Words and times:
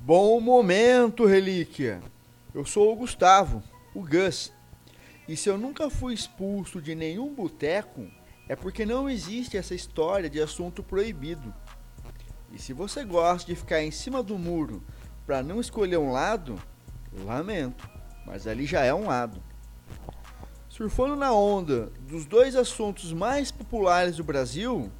Bom 0.00 0.40
momento, 0.40 1.26
relíquia. 1.26 2.00
Eu 2.54 2.64
sou 2.64 2.92
o 2.92 2.96
Gustavo, 2.96 3.62
o 3.94 4.02
Gus. 4.02 4.52
E 5.26 5.36
se 5.36 5.48
eu 5.48 5.58
nunca 5.58 5.90
fui 5.90 6.14
expulso 6.14 6.80
de 6.80 6.94
nenhum 6.94 7.34
boteco, 7.34 8.06
é 8.48 8.54
porque 8.54 8.86
não 8.86 9.10
existe 9.10 9.56
essa 9.56 9.74
história 9.74 10.30
de 10.30 10.40
assunto 10.40 10.82
proibido. 10.82 11.52
E 12.52 12.58
se 12.60 12.72
você 12.72 13.04
gosta 13.04 13.52
de 13.52 13.58
ficar 13.58 13.82
em 13.82 13.90
cima 13.90 14.22
do 14.22 14.38
muro 14.38 14.84
para 15.26 15.42
não 15.42 15.60
escolher 15.60 15.98
um 15.98 16.12
lado, 16.12 16.56
lamento, 17.24 17.88
mas 18.24 18.46
ali 18.46 18.64
já 18.64 18.84
é 18.84 18.94
um 18.94 19.06
lado. 19.06 19.42
Surfando 20.68 21.16
na 21.16 21.32
onda 21.32 21.90
dos 22.02 22.24
dois 22.26 22.54
assuntos 22.54 23.12
mais 23.12 23.50
populares 23.50 24.18
do 24.18 24.24
Brasil, 24.24 24.92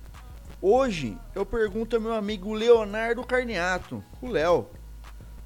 hoje 0.61 1.17
eu 1.35 1.47
pergunto 1.47 1.95
ao 1.95 2.03
meu 2.03 2.15
amigo 2.15 2.53
Leonardo 2.53 3.25
Carniato, 3.25 4.03
o 4.21 4.29
Léo. 4.29 4.69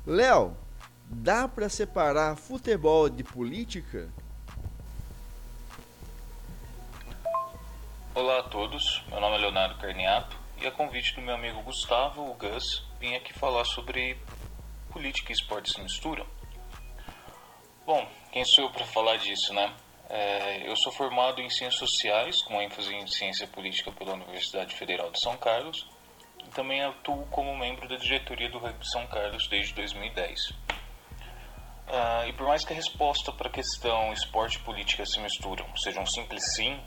Léo, 0.07 0.56
dá 1.05 1.47
para 1.47 1.69
separar 1.69 2.34
futebol 2.34 3.11
de 3.11 3.23
política? 3.23 4.09
Olá 8.15 8.39
a 8.39 8.42
todos, 8.45 9.05
meu 9.09 9.20
nome 9.20 9.37
é 9.37 9.39
Leonardo 9.41 9.78
Carniato 9.78 10.39
e 10.59 10.66
a 10.66 10.70
convite 10.70 11.15
do 11.15 11.20
meu 11.20 11.34
amigo 11.34 11.62
Gustavo, 11.62 12.30
o 12.30 12.34
Gus, 12.34 12.83
vim 12.98 13.15
aqui 13.15 13.34
falar 13.34 13.65
sobre 13.66 14.16
política 14.91 15.33
e 15.33 15.34
esporte 15.34 15.70
se 15.70 15.80
misturam. 15.83 16.27
Bom, 17.84 18.09
quem 18.33 18.45
sou 18.47 18.64
eu 18.64 18.70
para 18.70 18.87
falar 18.87 19.19
disso, 19.19 19.53
né? 19.53 19.75
É, 20.09 20.67
eu 20.67 20.77
sou 20.77 20.92
formado 20.92 21.42
em 21.42 21.51
Ciências 21.51 21.78
Sociais, 21.78 22.42
com 22.42 22.61
ênfase 22.61 22.95
em 22.95 23.06
Ciência 23.06 23.47
Política 23.47 23.92
pela 23.92 24.14
Universidade 24.14 24.75
Federal 24.75 25.11
de 25.11 25.20
São 25.20 25.37
Carlos, 25.37 25.87
e 26.51 26.53
também 26.53 26.83
atuo 26.83 27.25
como 27.27 27.57
membro 27.57 27.89
da 27.89 27.97
diretoria 27.97 28.51
do 28.51 28.59
Rugby 28.59 28.85
São 28.91 29.07
Carlos 29.07 29.47
desde 29.49 29.73
2010. 29.75 30.53
Ah, 31.87 32.27
e 32.27 32.33
por 32.33 32.47
mais 32.47 32.65
que 32.65 32.73
a 32.73 32.77
resposta 32.77 33.33
para 33.33 33.48
a 33.48 33.53
questão 33.53 34.12
esporte 34.12 34.59
e 34.59 34.61
política 34.62 35.07
se 35.07 35.20
misturam 35.20 35.65
seja 35.77 36.01
um 36.01 36.07
simples 36.07 36.42
sim, 36.55 36.79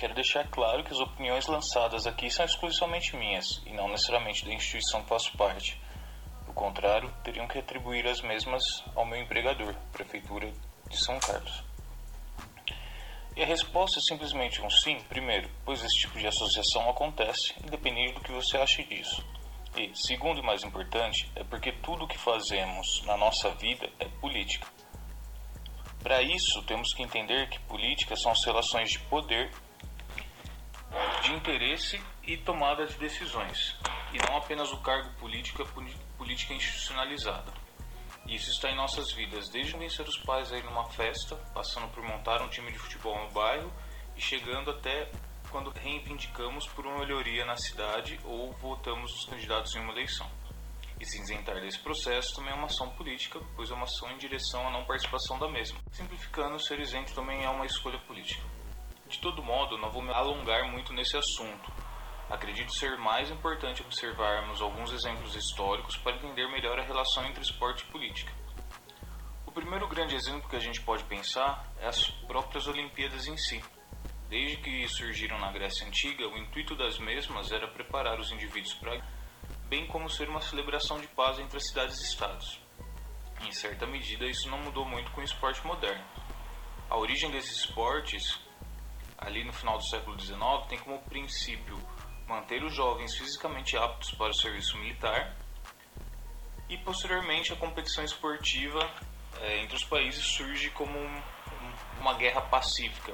Quero 0.00 0.14
deixar 0.14 0.48
claro 0.48 0.82
que 0.82 0.94
as 0.94 0.98
opiniões 0.98 1.46
lançadas 1.46 2.06
aqui 2.06 2.30
são 2.30 2.42
exclusivamente 2.42 3.14
minhas 3.14 3.60
e 3.66 3.72
não 3.74 3.86
necessariamente 3.86 4.46
da 4.46 4.50
instituição 4.54 5.02
que 5.02 5.10
faço 5.10 5.36
parte. 5.36 5.78
Do 6.46 6.54
contrário, 6.54 7.12
teriam 7.22 7.46
que 7.46 7.58
atribuir 7.58 8.06
as 8.06 8.22
mesmas 8.22 8.62
ao 8.96 9.04
meu 9.04 9.20
empregador, 9.20 9.74
Prefeitura 9.92 10.50
de 10.88 10.96
São 10.96 11.20
Carlos. 11.20 11.69
E 13.40 13.42
a 13.42 13.46
resposta 13.46 13.98
é 13.98 14.02
simplesmente 14.02 14.60
um 14.60 14.68
sim, 14.68 15.00
primeiro, 15.08 15.50
pois 15.64 15.82
esse 15.82 16.00
tipo 16.00 16.18
de 16.18 16.26
associação 16.26 16.90
acontece, 16.90 17.54
independente 17.64 18.12
do 18.12 18.20
que 18.20 18.32
você 18.32 18.58
ache 18.58 18.84
disso. 18.84 19.24
E, 19.74 19.90
segundo 19.94 20.40
e 20.40 20.42
mais 20.42 20.62
importante, 20.62 21.26
é 21.34 21.42
porque 21.42 21.72
tudo 21.72 22.04
o 22.04 22.06
que 22.06 22.18
fazemos 22.18 23.02
na 23.06 23.16
nossa 23.16 23.48
vida 23.52 23.88
é 23.98 24.04
política. 24.20 24.68
Para 26.02 26.20
isso, 26.20 26.62
temos 26.66 26.92
que 26.92 27.02
entender 27.02 27.48
que 27.48 27.58
política 27.60 28.14
são 28.14 28.30
as 28.30 28.44
relações 28.44 28.90
de 28.90 28.98
poder 28.98 29.50
de 31.22 31.32
interesse 31.32 31.98
e 32.22 32.36
tomada 32.36 32.84
de 32.84 32.98
decisões, 32.98 33.74
e 34.12 34.18
não 34.18 34.36
apenas 34.36 34.70
o 34.70 34.82
cargo 34.82 35.14
político 35.14 35.62
e 35.62 35.94
política 36.18 36.52
institucionalizada. 36.52 37.50
Isso 38.30 38.48
está 38.52 38.70
em 38.70 38.76
nossas 38.76 39.10
vidas, 39.10 39.48
desde 39.48 39.72
convencer 39.72 40.06
os 40.06 40.16
pais 40.18 40.52
a 40.52 40.56
ir 40.56 40.62
numa 40.62 40.84
festa, 40.84 41.34
passando 41.52 41.88
por 41.88 42.00
montar 42.04 42.40
um 42.40 42.48
time 42.48 42.70
de 42.70 42.78
futebol 42.78 43.20
no 43.24 43.28
bairro 43.32 43.72
e 44.16 44.20
chegando 44.20 44.70
até 44.70 45.10
quando 45.50 45.70
reivindicamos 45.70 46.64
por 46.68 46.86
uma 46.86 47.00
melhoria 47.00 47.44
na 47.44 47.56
cidade 47.56 48.20
ou 48.24 48.52
votamos 48.52 49.12
os 49.12 49.24
candidatos 49.24 49.74
em 49.74 49.80
uma 49.80 49.92
eleição. 49.92 50.30
E 51.00 51.04
se 51.04 51.20
isentar 51.20 51.60
desse 51.60 51.80
processo 51.80 52.36
também 52.36 52.52
é 52.52 52.54
uma 52.54 52.66
ação 52.66 52.88
política, 52.90 53.40
pois 53.56 53.68
é 53.68 53.74
uma 53.74 53.82
ação 53.82 54.08
em 54.12 54.18
direção 54.18 54.64
à 54.68 54.70
não 54.70 54.84
participação 54.84 55.36
da 55.36 55.48
mesma. 55.48 55.80
Simplificando, 55.90 56.62
ser 56.62 56.78
isento 56.78 57.12
também 57.12 57.44
é 57.44 57.50
uma 57.50 57.66
escolha 57.66 57.98
política. 57.98 58.46
De 59.08 59.18
todo 59.18 59.42
modo, 59.42 59.76
não 59.76 59.90
vou 59.90 60.02
me 60.02 60.12
alongar 60.12 60.70
muito 60.70 60.92
nesse 60.92 61.16
assunto. 61.16 61.72
Acredito 62.30 62.72
ser 62.72 62.96
mais 62.96 63.28
importante 63.28 63.82
observarmos 63.82 64.62
alguns 64.62 64.92
exemplos 64.92 65.34
históricos 65.34 65.96
para 65.96 66.14
entender 66.14 66.46
melhor 66.46 66.78
a 66.78 66.84
relação 66.84 67.26
entre 67.26 67.42
esporte 67.42 67.82
e 67.82 67.90
política. 67.90 68.32
O 69.44 69.50
primeiro 69.50 69.88
grande 69.88 70.14
exemplo 70.14 70.48
que 70.48 70.54
a 70.54 70.60
gente 70.60 70.80
pode 70.80 71.02
pensar 71.04 71.68
é 71.80 71.88
as 71.88 72.08
próprias 72.28 72.68
Olimpíadas 72.68 73.26
em 73.26 73.36
si. 73.36 73.60
Desde 74.28 74.58
que 74.58 74.86
surgiram 74.86 75.40
na 75.40 75.50
Grécia 75.50 75.84
Antiga, 75.84 76.28
o 76.28 76.38
intuito 76.38 76.76
das 76.76 77.00
mesmas 77.00 77.50
era 77.50 77.66
preparar 77.66 78.20
os 78.20 78.30
indivíduos 78.30 78.74
para 78.74 79.04
bem 79.68 79.88
como 79.88 80.08
ser 80.08 80.28
uma 80.28 80.40
celebração 80.40 81.00
de 81.00 81.08
paz 81.08 81.40
entre 81.40 81.56
as 81.56 81.66
cidades 81.66 81.98
e 81.98 82.04
estados. 82.04 82.60
Em 83.40 83.50
certa 83.50 83.86
medida, 83.86 84.24
isso 84.24 84.48
não 84.48 84.58
mudou 84.58 84.84
muito 84.84 85.10
com 85.10 85.20
o 85.20 85.24
esporte 85.24 85.66
moderno. 85.66 86.04
A 86.88 86.96
origem 86.96 87.28
desses 87.32 87.64
esportes 87.64 88.38
ali 89.20 89.44
no 89.44 89.52
final 89.52 89.76
do 89.76 89.84
século 89.84 90.18
XIX, 90.18 90.40
tem 90.68 90.78
como 90.78 90.98
princípio 91.02 91.76
manter 92.30 92.62
os 92.62 92.72
jovens 92.72 93.16
fisicamente 93.16 93.76
aptos 93.76 94.12
para 94.12 94.30
o 94.30 94.34
serviço 94.34 94.78
militar 94.78 95.36
e 96.68 96.78
posteriormente 96.78 97.52
a 97.52 97.56
competição 97.56 98.04
esportiva 98.04 98.88
é, 99.40 99.60
entre 99.62 99.76
os 99.76 99.84
países 99.84 100.24
surge 100.24 100.70
como 100.70 100.96
um, 100.96 101.22
uma 102.00 102.14
guerra 102.14 102.40
pacífica, 102.42 103.12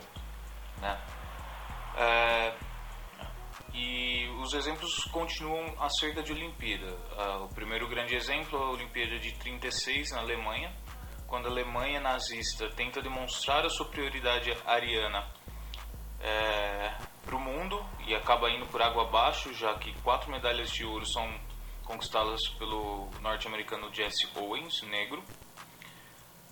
né? 0.83 1.01
É, 1.97 2.55
e 3.73 4.29
os 4.43 4.53
exemplos 4.53 5.05
continuam 5.05 5.75
acerca 5.83 6.23
de 6.23 6.33
Olimpíada. 6.33 6.87
Uh, 6.87 7.45
o 7.45 7.49
primeiro 7.49 7.89
grande 7.89 8.15
exemplo 8.15 8.59
é 8.59 8.63
a 8.63 8.71
Olimpíada 8.71 9.19
de 9.19 9.33
36 9.33 10.13
na 10.13 10.21
Alemanha, 10.21 10.75
quando 11.27 11.47
a 11.47 11.51
Alemanha 11.51 12.01
nazista 12.01 12.69
tenta 12.71 13.01
demonstrar 13.03 13.65
a 13.65 13.69
superioridade 13.69 14.51
ariana 14.67 15.27
é, 16.21 16.95
para 17.25 17.37
o 17.37 17.41
mundo 17.41 17.85
e 18.07 18.15
acaba 18.15 18.51
indo 18.51 18.67
por 18.67 18.81
água 18.81 19.05
abaixo, 19.05 19.53
já 19.55 19.75
que 19.79 19.93
quatro 20.03 20.31
medalhas 20.31 20.71
de 20.71 20.85
ouro 20.85 21.07
são 21.07 21.29
conquistadas 21.85 22.49
pelo 22.59 23.09
norte-americano 23.21 23.93
Jesse 23.93 24.29
Owens, 24.37 24.83
negro. 24.83 25.23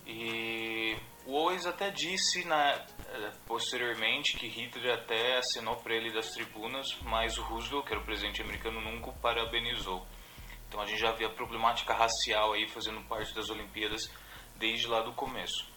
E 0.06 0.96
o 1.26 1.34
Owens 1.34 1.66
até 1.66 1.90
disse 1.90 2.44
na, 2.46 2.72
é, 2.72 3.32
posteriormente 3.46 4.36
que 4.36 4.46
Hitler 4.46 4.94
até 4.94 5.38
assinou 5.38 5.76
para 5.76 5.94
ele 5.94 6.12
das 6.12 6.30
tribunas, 6.30 6.86
mas 7.02 7.38
o 7.38 7.42
Roosevelt, 7.42 7.86
que 7.86 7.92
era 7.92 8.00
o 8.00 8.04
presidente 8.04 8.42
americano, 8.42 8.80
nunca 8.80 9.10
o 9.10 9.14
parabenizou. 9.14 10.06
Então 10.68 10.80
a 10.80 10.86
gente 10.86 10.98
já 10.98 11.12
vê 11.12 11.24
a 11.24 11.30
problemática 11.30 11.94
racial 11.94 12.52
aí 12.52 12.68
fazendo 12.68 13.00
parte 13.08 13.34
das 13.34 13.48
Olimpíadas 13.48 14.10
desde 14.56 14.86
lá 14.86 15.00
do 15.02 15.12
começo. 15.12 15.73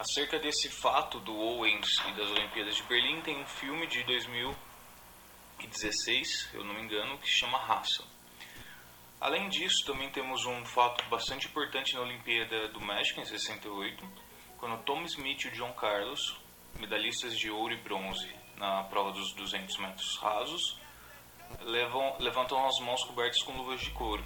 Acerca 0.00 0.38
desse 0.38 0.70
fato 0.70 1.20
do 1.20 1.36
Owens 1.36 1.98
e 2.08 2.12
das 2.12 2.30
Olimpíadas 2.30 2.74
de 2.74 2.82
Berlim, 2.84 3.20
tem 3.20 3.38
um 3.38 3.44
filme 3.44 3.86
de 3.86 4.02
2016, 4.04 6.54
eu 6.54 6.64
não 6.64 6.72
me 6.72 6.80
engano, 6.80 7.18
que 7.18 7.28
chama 7.28 7.58
Raça. 7.58 8.02
Além 9.20 9.50
disso, 9.50 9.84
também 9.84 10.08
temos 10.08 10.46
um 10.46 10.64
fato 10.64 11.04
bastante 11.10 11.48
importante 11.48 11.94
na 11.94 12.00
Olimpíada 12.00 12.68
do 12.68 12.80
México, 12.80 13.20
em 13.20 13.26
68, 13.26 14.02
quando 14.56 14.82
Tom 14.84 15.02
Smith 15.02 15.44
e 15.44 15.50
John 15.50 15.74
Carlos, 15.74 16.34
medalhistas 16.78 17.36
de 17.36 17.50
ouro 17.50 17.74
e 17.74 17.82
bronze 17.82 18.34
na 18.56 18.84
prova 18.84 19.12
dos 19.12 19.34
200 19.34 19.76
metros 19.80 20.16
rasos, 20.16 20.78
levam, 21.60 22.16
levantam 22.20 22.66
as 22.66 22.80
mãos 22.80 23.04
cobertas 23.04 23.42
com 23.42 23.54
luvas 23.54 23.82
de 23.82 23.90
couro, 23.90 24.24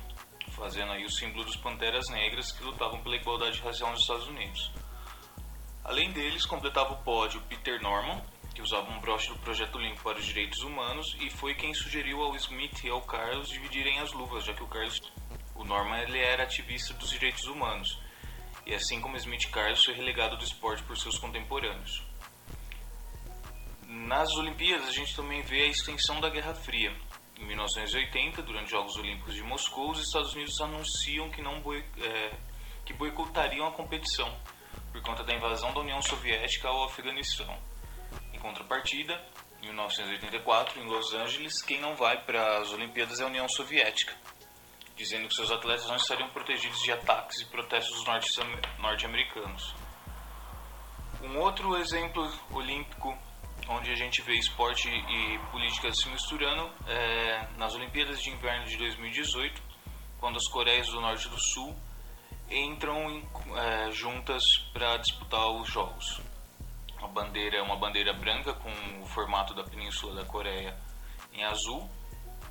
fazendo 0.51 0.93
aí 0.93 1.05
o 1.05 1.11
símbolo 1.11 1.45
dos 1.45 1.56
Panteras 1.56 2.09
Negras 2.11 2.53
que 2.53 2.62
lutavam 2.62 3.03
pela 3.03 3.17
igualdade 3.17 3.61
racial 3.61 3.91
nos 3.91 4.03
Estados 4.03 4.29
Unidos. 4.29 4.84
Além 5.84 6.11
deles, 6.12 6.47
completava 6.47 6.95
o 6.95 7.03
pódio 7.05 7.43
Peter 7.43 7.81
Norman, 7.83 8.22
que 8.55 8.62
usava 8.62 8.91
um 8.91 9.00
broche 9.00 9.28
do 9.28 9.39
Projeto 9.41 9.78
Limpo 9.78 10.03
para 10.03 10.19
os 10.19 10.25
Direitos 10.25 10.62
Humanos 10.62 11.15
e 11.21 11.28
foi 11.28 11.55
quem 11.55 11.75
sugeriu 11.75 12.22
ao 12.22 12.34
Smith 12.37 12.84
e 12.84 12.89
ao 12.89 13.03
Carlos 13.03 13.50
dividirem 13.50 14.00
as 14.00 14.11
luvas, 14.12 14.44
já 14.44 14.55
que 14.55 14.62
o 14.62 14.67
Carlos, 14.67 14.99
o 15.55 15.62
Norman, 15.62 16.00
ele 16.00 16.19
era 16.19 16.44
ativista 16.44 16.94
dos 16.94 17.11
direitos 17.11 17.44
humanos. 17.44 17.99
E 18.64 18.73
assim 18.73 18.99
como 18.99 19.19
Smith 19.19 19.43
e 19.43 19.49
Carlos 19.50 19.85
foi 19.85 19.93
relegado 19.93 20.38
do 20.38 20.44
esporte 20.44 20.82
por 20.85 20.97
seus 20.97 21.19
contemporâneos. 21.19 22.03
Nas 23.87 24.35
Olimpíadas, 24.37 24.88
a 24.88 24.93
gente 24.93 25.14
também 25.14 25.43
vê 25.43 25.64
a 25.64 25.69
extensão 25.69 26.19
da 26.19 26.31
Guerra 26.31 26.55
Fria. 26.55 26.97
Em 27.38 27.44
1980, 27.44 28.41
durante 28.41 28.67
os 28.67 28.70
Jogos 28.70 28.97
Olímpicos 28.97 29.35
de 29.35 29.43
Moscou, 29.43 29.91
os 29.91 30.00
Estados 30.00 30.32
Unidos 30.32 30.59
anunciam 30.62 31.29
que 31.29 31.43
não 31.43 31.61
boi, 31.61 31.85
é, 32.03 32.35
que 32.87 32.94
boicotariam 32.94 33.67
a 33.67 33.73
competição 33.73 34.35
por 34.94 35.02
conta 35.02 35.25
da 35.25 35.35
invasão 35.35 35.73
da 35.75 35.81
União 35.81 36.00
Soviética 36.00 36.69
ao 36.69 36.85
Afeganistão. 36.85 37.58
Em 38.32 38.38
contrapartida, 38.38 39.20
em 39.61 39.67
1984, 39.67 40.81
em 40.81 40.87
Los 40.87 41.12
Angeles, 41.12 41.61
quem 41.62 41.81
não 41.81 41.96
vai 41.96 42.25
para 42.25 42.58
as 42.58 42.70
Olimpíadas 42.73 43.19
é 43.19 43.25
a 43.25 43.26
União 43.26 43.49
Soviética, 43.49 44.14
dizendo 44.94 45.26
que 45.26 45.35
seus 45.35 45.50
atletas 45.50 45.88
não 45.88 45.96
estariam 45.96 46.29
protegidos 46.29 46.81
de 46.81 46.93
ataques 46.93 47.41
e 47.41 47.46
protestos 47.46 48.05
norte-americanos. 48.79 49.75
Um 51.25 51.38
outro 51.40 51.76
exemplo 51.76 52.31
olímpico 52.52 53.19
onde 53.69 53.90
a 53.90 53.97
gente 53.97 54.23
vê 54.23 54.35
esporte 54.35 54.88
e 54.88 55.38
política 55.50 55.90
se 55.93 56.08
misturando 56.08 56.70
é 56.87 57.49
nas 57.56 57.75
Olimpíadas 57.75 58.23
de 58.23 58.31
Inverno 58.31 58.64
de 58.67 58.76
2018, 58.76 59.61
quando 60.20 60.37
as 60.37 60.47
Coreias 60.47 60.87
do 60.87 61.00
Norte 61.00 61.26
e 61.26 61.31
do 61.31 61.40
Sul 61.40 61.75
entram 62.50 63.11
em, 63.11 63.29
é, 63.56 63.91
juntas 63.91 64.43
para 64.73 64.96
disputar 64.99 65.49
os 65.50 65.69
jogos. 65.69 66.20
A 67.02 67.06
bandeira 67.08 67.58
é 67.58 67.62
uma 67.62 67.76
bandeira 67.76 68.12
branca 68.12 68.55
com 68.55 68.70
o 69.02 69.06
formato 69.06 69.55
da 69.55 69.64
Península 69.64 70.14
da 70.14 70.25
Coreia 70.25 70.76
em 71.32 71.44
azul 71.44 71.91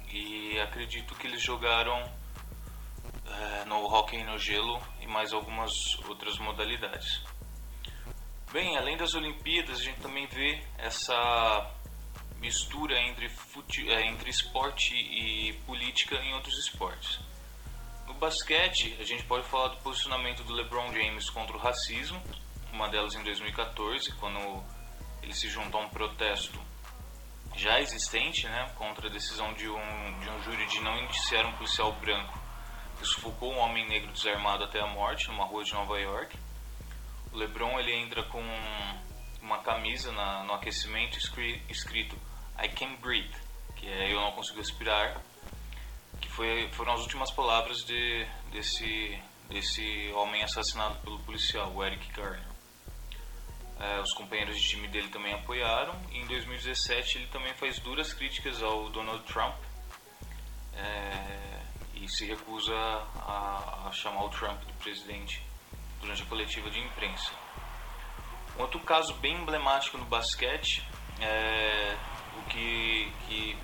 e 0.09 0.59
acredito 0.59 1.15
que 1.15 1.25
eles 1.25 1.41
jogaram 1.41 1.99
é, 3.25 3.65
no 3.65 3.85
hockey 3.85 4.23
no 4.23 4.37
gelo 4.37 4.79
e 5.01 5.07
mais 5.07 5.33
algumas 5.33 5.71
outras 6.07 6.37
modalidades. 6.37 7.23
Bem, 8.51 8.77
além 8.77 8.95
das 8.95 9.15
Olimpíadas, 9.15 9.79
a 9.79 9.83
gente 9.83 9.99
também 9.99 10.27
vê 10.27 10.63
essa 10.77 11.71
mistura 12.39 12.99
entre, 12.99 13.27
fute, 13.29 13.89
é, 13.89 14.05
entre 14.07 14.29
esporte 14.29 14.93
e 14.93 15.53
política 15.65 16.15
em 16.17 16.33
outros 16.35 16.55
esportes. 16.59 17.19
Basquete, 18.23 18.95
a 19.01 19.03
gente 19.03 19.21
pode 19.23 19.45
falar 19.49 19.67
do 19.67 19.81
posicionamento 19.81 20.45
do 20.45 20.53
LeBron 20.53 20.93
James 20.93 21.29
contra 21.29 21.57
o 21.57 21.59
racismo, 21.59 22.23
uma 22.71 22.87
delas 22.87 23.15
em 23.15 23.21
2014, 23.21 24.13
quando 24.13 24.63
ele 25.21 25.33
se 25.33 25.49
juntou 25.49 25.81
a 25.81 25.83
um 25.83 25.89
protesto 25.89 26.57
já 27.53 27.81
existente 27.81 28.47
né, 28.47 28.71
contra 28.77 29.09
a 29.09 29.11
decisão 29.11 29.51
de 29.55 29.67
um, 29.67 30.19
de 30.21 30.29
um 30.29 30.41
júri 30.41 30.65
de 30.67 30.79
não 30.79 30.97
indiciar 30.99 31.45
um 31.45 31.51
policial 31.57 31.91
branco 31.95 32.39
que 32.97 33.05
sufocou 33.05 33.51
um 33.51 33.57
homem 33.57 33.85
negro 33.89 34.13
desarmado 34.13 34.63
até 34.63 34.79
a 34.79 34.87
morte 34.87 35.27
numa 35.27 35.43
rua 35.43 35.65
de 35.65 35.73
Nova 35.73 35.99
York. 35.99 36.39
O 37.33 37.35
LeBron 37.35 37.77
ele 37.77 37.93
entra 37.93 38.23
com 38.23 38.41
uma 39.41 39.57
camisa 39.63 40.13
na, 40.13 40.45
no 40.45 40.53
aquecimento 40.53 41.17
escrito 41.67 42.15
I 42.57 42.69
can 42.69 42.95
breathe, 43.01 43.35
que 43.75 43.85
é 43.85 44.13
eu 44.13 44.21
não 44.21 44.31
consigo 44.31 44.59
respirar, 44.59 45.21
que 46.23 46.29
foi, 46.31 46.69
foram 46.71 46.93
as 46.93 47.01
últimas 47.01 47.31
palavras 47.31 47.83
de, 47.83 48.25
desse, 48.51 49.19
desse 49.49 50.11
homem 50.15 50.41
assassinado 50.43 50.95
pelo 50.99 51.19
policial, 51.19 51.71
o 51.73 51.83
Eric 51.83 52.11
Garner. 52.13 52.41
É, 53.79 53.99
os 53.99 54.13
companheiros 54.13 54.57
de 54.57 54.69
time 54.69 54.87
dele 54.87 55.09
também 55.09 55.33
apoiaram. 55.33 55.93
E 56.11 56.19
em 56.19 56.25
2017 56.27 57.17
ele 57.17 57.27
também 57.27 57.53
faz 57.55 57.79
duras 57.79 58.13
críticas 58.13 58.63
ao 58.63 58.89
Donald 58.89 59.23
Trump 59.25 59.55
é, 60.75 61.61
e 61.95 62.07
se 62.07 62.25
recusa 62.25 62.73
a, 62.73 63.87
a 63.87 63.91
chamar 63.91 64.23
o 64.23 64.29
Trump 64.29 64.61
de 64.63 64.73
presidente 64.73 65.41
durante 65.99 66.23
a 66.23 66.25
coletiva 66.25 66.69
de 66.69 66.79
imprensa. 66.79 67.31
Um 68.57 68.61
outro 68.61 68.79
caso 68.79 69.13
bem 69.15 69.35
emblemático 69.35 69.97
no 69.97 70.05
basquete 70.05 70.87
é 71.19 71.97
o 72.37 72.43
que, 72.49 73.11
que 73.27 73.57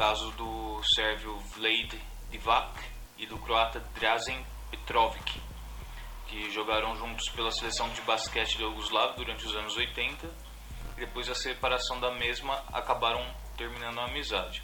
caso 0.00 0.30
do 0.30 0.82
sérvio 0.82 1.36
Vlad 1.54 1.92
Divac 2.30 2.72
e 3.18 3.26
do 3.26 3.36
croata 3.36 3.80
Drazen 3.94 4.42
Petrovic, 4.70 5.38
que 6.26 6.50
jogaram 6.50 6.96
juntos 6.96 7.28
pela 7.28 7.50
seleção 7.50 7.86
de 7.90 8.00
basquete 8.00 8.56
da 8.56 8.64
Yugoslávia 8.64 9.16
durante 9.16 9.44
os 9.44 9.54
anos 9.54 9.76
80 9.76 10.26
e 10.96 11.00
depois 11.00 11.26
da 11.26 11.34
separação 11.34 12.00
da 12.00 12.12
mesma 12.12 12.64
acabaram 12.72 13.22
terminando 13.58 14.00
a 14.00 14.06
amizade. 14.06 14.62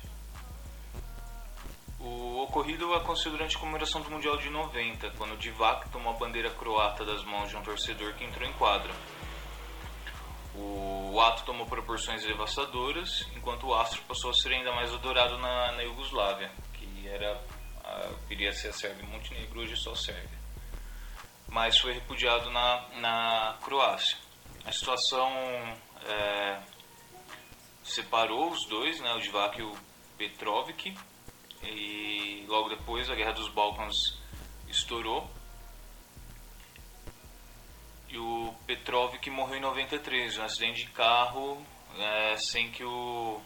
O 2.01 2.41
ocorrido 2.41 2.95
aconteceu 2.95 3.31
durante 3.31 3.59
a 3.59 3.61
comemoração 3.61 4.01
do 4.01 4.11
Mundial 4.11 4.39
de 4.39 4.49
90, 4.49 5.11
quando 5.19 5.37
Divac 5.37 5.91
tomou 5.91 6.15
a 6.15 6.19
bandeira 6.19 6.49
croata 6.49 7.05
das 7.05 7.23
mãos 7.25 7.51
de 7.51 7.57
um 7.59 7.63
torcedor 7.63 8.15
que 8.15 8.25
entrou 8.25 8.49
em 8.49 8.55
quadra. 8.55 8.95
O, 10.59 11.21
ato 11.21 11.45
tomou 11.45 11.67
proporções 11.67 12.23
devastadoras, 12.23 13.27
enquanto 13.35 13.67
o 13.67 13.75
astro 13.75 14.03
passou 14.03 14.31
a 14.31 14.35
ser 14.35 14.53
ainda 14.53 14.73
mais 14.73 14.93
adorado 14.93 15.39
na, 15.39 15.73
na 15.73 15.83
Iugoslávia, 15.83 16.51
que 16.75 17.09
era 17.09 17.41
a, 17.85 18.11
viria 18.29 18.51
a 18.51 18.53
ser 18.53 18.69
a 18.69 18.73
Sérvia 18.73 19.05
e 19.05 19.07
Montenegro, 19.07 19.61
hoje 19.61 19.77
só 19.77 19.95
Sérvia. 19.95 20.39
Mas 21.49 21.79
foi 21.79 21.93
repudiado 21.93 22.51
na, 22.51 22.89
na 23.01 23.59
Croácia. 23.63 24.19
A 24.65 24.73
situação 24.73 25.31
é, 26.05 26.61
separou 27.83 28.51
os 28.51 28.67
dois, 28.67 29.01
né, 29.01 29.13
o 29.15 29.21
Divac 29.21 29.59
e 29.59 29.63
o 29.63 29.73
Petrovic, 30.19 30.97
e 31.63 32.45
logo 32.49 32.69
depois 32.69 33.09
a 33.09 33.15
Guerra 33.15 33.33
dos 33.33 33.49
Balcãs 33.49 33.95
estourou. 34.69 35.31
E 38.09 38.19
o 38.19 38.55
Petrovic 38.67 39.29
morreu 39.31 39.57
em 39.57 39.61
93, 39.61 40.39
um 40.39 40.45
acidente 40.45 40.85
de 40.85 40.91
carro, 40.93 41.65
é, 41.99 42.37
sem 42.37 42.71
que 42.71 42.85
o 42.85 43.41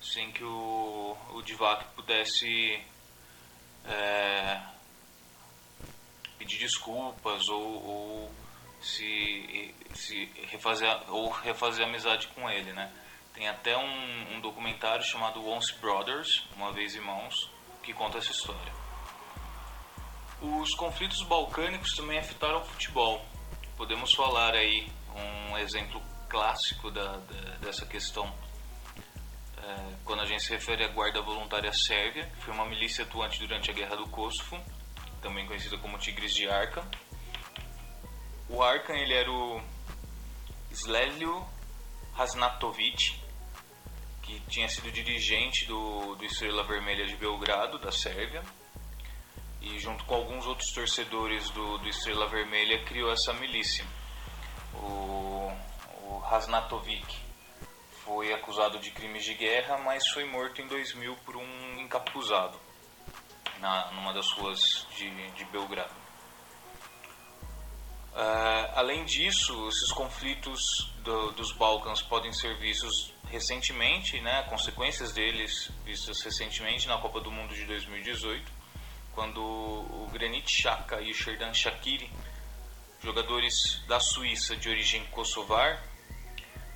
sem 0.00 0.30
que 0.30 0.44
o, 0.44 1.16
o 1.30 1.42
Divac 1.42 1.84
pudesse 1.94 2.80
é, 3.84 4.60
pedir 6.38 6.58
desculpas 6.58 7.48
ou, 7.48 7.84
ou 7.84 8.34
se, 8.80 9.74
se 9.94 10.26
refazer 10.48 10.88
ou 11.08 11.30
refazer 11.30 11.86
amizade 11.86 12.28
com 12.28 12.48
ele, 12.48 12.72
né? 12.72 12.92
Tem 13.34 13.48
até 13.48 13.76
um, 13.76 14.36
um 14.36 14.40
documentário 14.40 15.04
chamado 15.04 15.46
Once 15.46 15.74
Brothers, 15.74 16.44
Uma 16.56 16.72
Vez 16.72 16.94
Irmãos, 16.94 17.50
que 17.82 17.92
conta 17.92 18.18
essa 18.18 18.30
história. 18.30 18.85
Os 20.40 20.74
conflitos 20.74 21.22
balcânicos 21.22 21.94
também 21.94 22.18
afetaram 22.18 22.60
o 22.60 22.64
futebol. 22.64 23.24
Podemos 23.76 24.12
falar 24.14 24.54
aí 24.54 24.90
um 25.14 25.58
exemplo 25.58 26.00
clássico 26.28 26.90
da, 26.90 27.16
da 27.16 27.56
dessa 27.60 27.86
questão 27.86 28.32
é, 29.66 29.96
quando 30.04 30.20
a 30.20 30.24
gente 30.26 30.42
se 30.42 30.50
refere 30.50 30.84
à 30.84 30.88
Guarda 30.88 31.20
Voluntária 31.22 31.72
Sérvia, 31.72 32.26
que 32.26 32.44
foi 32.44 32.54
uma 32.54 32.66
milícia 32.66 33.04
atuante 33.04 33.40
durante 33.40 33.70
a 33.70 33.74
Guerra 33.74 33.96
do 33.96 34.08
Kosovo, 34.08 34.62
também 35.20 35.46
conhecida 35.46 35.76
como 35.78 35.98
Tigres 35.98 36.32
de 36.32 36.48
Arca. 36.48 36.88
O 38.48 38.62
Arkan 38.62 38.94
ele 38.94 39.14
era 39.14 39.30
o 39.30 39.60
Slelio 40.70 41.44
Hasnatovic, 42.16 43.20
que 44.22 44.38
tinha 44.48 44.68
sido 44.68 44.90
dirigente 44.92 45.66
do, 45.66 46.14
do 46.14 46.24
Estrela 46.24 46.62
Vermelha 46.62 47.06
de 47.06 47.16
Belgrado, 47.16 47.78
da 47.78 47.90
Sérvia, 47.90 48.42
e 49.60 49.78
junto 49.78 50.04
com 50.04 50.14
alguns 50.14 50.46
outros 50.46 50.70
torcedores 50.72 51.50
do, 51.50 51.78
do 51.78 51.88
Estrela 51.88 52.28
Vermelha 52.28 52.84
criou 52.84 53.10
essa 53.10 53.32
milícia. 53.34 53.84
O, 54.74 55.50
o 56.02 56.22
foi 58.04 58.32
acusado 58.32 58.78
de 58.78 58.90
crimes 58.90 59.24
de 59.24 59.34
guerra, 59.34 59.78
mas 59.78 60.06
foi 60.08 60.24
morto 60.24 60.62
em 60.62 60.66
2000 60.66 61.16
por 61.24 61.36
um 61.36 61.80
encapuzado 61.80 62.58
na, 63.60 63.90
numa 63.92 64.12
das 64.12 64.30
ruas 64.32 64.86
de, 64.96 65.10
de 65.32 65.44
Belgrado. 65.46 66.06
Uh, 68.12 68.72
além 68.74 69.04
disso, 69.04 69.68
esses 69.68 69.92
conflitos 69.92 70.60
do, 71.02 71.32
dos 71.32 71.52
Balcãs 71.52 72.00
podem 72.00 72.32
ser 72.32 72.56
vistos 72.58 73.12
recentemente, 73.28 74.20
né, 74.20 74.44
consequências 74.44 75.12
deles 75.12 75.70
vistas 75.84 76.22
recentemente 76.22 76.88
na 76.88 76.96
Copa 76.98 77.20
do 77.20 77.30
Mundo 77.30 77.54
de 77.54 77.64
2018, 77.66 78.50
quando 79.16 79.40
o 79.42 80.08
Granit 80.12 80.48
Xhaka 80.48 81.00
e 81.00 81.10
o 81.10 81.14
Sherdan 81.14 81.54
Shaqiri, 81.54 82.12
jogadores 83.02 83.82
da 83.88 83.98
Suíça 83.98 84.54
de 84.54 84.68
origem 84.68 85.04
kosovar, 85.06 85.82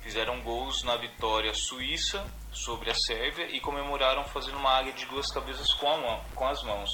fizeram 0.01 0.41
gols 0.41 0.83
na 0.83 0.97
vitória 0.97 1.53
suíça 1.53 2.25
sobre 2.51 2.89
a 2.89 2.95
Sérvia 2.95 3.45
e 3.55 3.61
comemoraram 3.61 4.23
fazendo 4.25 4.57
uma 4.57 4.71
águia 4.71 4.91
de 4.91 5.05
duas 5.05 5.31
cabeças 5.31 5.71
com, 5.75 5.85
mão, 5.85 6.25
com 6.33 6.47
as 6.47 6.63
mãos. 6.63 6.89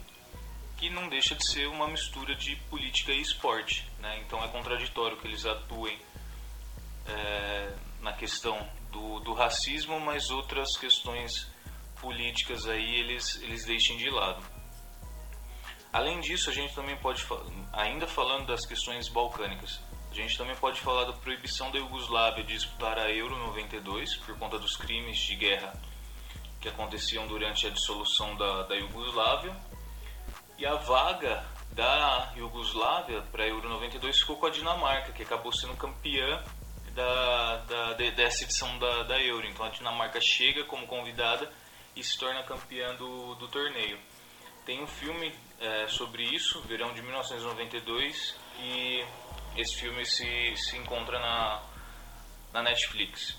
que 0.77 0.89
não 0.89 1.07
deixa 1.09 1.35
de 1.35 1.45
ser 1.49 1.67
uma 1.67 1.87
mistura 1.87 2.35
de 2.35 2.55
política 2.69 3.11
e 3.11 3.21
esporte. 3.21 3.87
Né? 3.99 4.19
Então 4.25 4.43
é 4.43 4.47
contraditório 4.47 5.17
que 5.17 5.27
eles 5.27 5.45
atuem 5.45 5.99
é, 7.07 7.75
na 8.01 8.13
questão 8.13 8.67
do, 8.91 9.19
do 9.19 9.33
racismo, 9.33 9.99
mas 9.99 10.29
outras 10.29 10.77
questões 10.77 11.49
políticas 11.99 12.67
aí 12.67 12.95
eles, 12.95 13.41
eles 13.43 13.65
deixem 13.65 13.97
de 13.97 14.09
lado. 14.09 14.43
Além 15.93 16.19
disso, 16.21 16.49
a 16.49 16.53
gente 16.53 16.73
também 16.73 16.95
pode, 16.97 17.23
ainda 17.73 18.07
falando 18.07 18.47
das 18.47 18.65
questões 18.65 19.09
balcânicas, 19.09 19.79
a 20.09 20.13
gente 20.13 20.37
também 20.37 20.55
pode 20.55 20.79
falar 20.79 21.05
da 21.05 21.13
proibição 21.13 21.69
da 21.69 21.77
Iugoslávia 21.77 22.43
de 22.43 22.53
disputar 22.53 22.97
a 22.97 23.11
Euro 23.11 23.37
92 23.37 24.17
por 24.17 24.37
conta 24.37 24.57
dos 24.57 24.75
crimes 24.75 25.17
de 25.17 25.35
guerra 25.35 25.73
que 26.61 26.69
aconteciam 26.69 27.27
durante 27.27 27.65
a 27.67 27.69
dissolução 27.71 28.35
da, 28.37 28.63
da 28.63 28.75
Iugoslávia. 28.75 29.55
E 30.57 30.65
a 30.65 30.75
vaga 30.75 31.43
da 31.71 32.33
Iugoslávia 32.35 33.21
para 33.31 33.43
a 33.43 33.47
Euro 33.47 33.67
92 33.67 34.19
ficou 34.19 34.37
com 34.37 34.45
a 34.45 34.49
Dinamarca, 34.49 35.11
que 35.11 35.23
acabou 35.23 35.51
sendo 35.51 35.75
campeã 35.75 36.43
da, 36.93 37.57
da, 37.57 37.93
dessa 37.93 38.43
edição 38.43 38.77
da, 38.77 39.03
da 39.03 39.19
Euro. 39.19 39.47
Então 39.47 39.65
a 39.65 39.69
Dinamarca 39.69 40.19
chega 40.21 40.63
como 40.65 40.85
convidada 40.85 41.51
e 41.95 42.03
se 42.03 42.17
torna 42.17 42.43
campeã 42.43 42.95
do, 42.95 43.35
do 43.35 43.47
torneio. 43.47 43.99
Tem 44.65 44.81
um 44.81 44.87
filme 44.87 45.33
é, 45.59 45.87
sobre 45.87 46.23
isso, 46.23 46.61
verão 46.61 46.93
de 46.93 47.01
1992, 47.01 48.35
e 48.59 49.03
esse 49.57 49.79
filme 49.79 50.05
se, 50.05 50.55
se 50.55 50.77
encontra 50.77 51.19
na, 51.19 51.63
na 52.53 52.61
Netflix. 52.61 53.35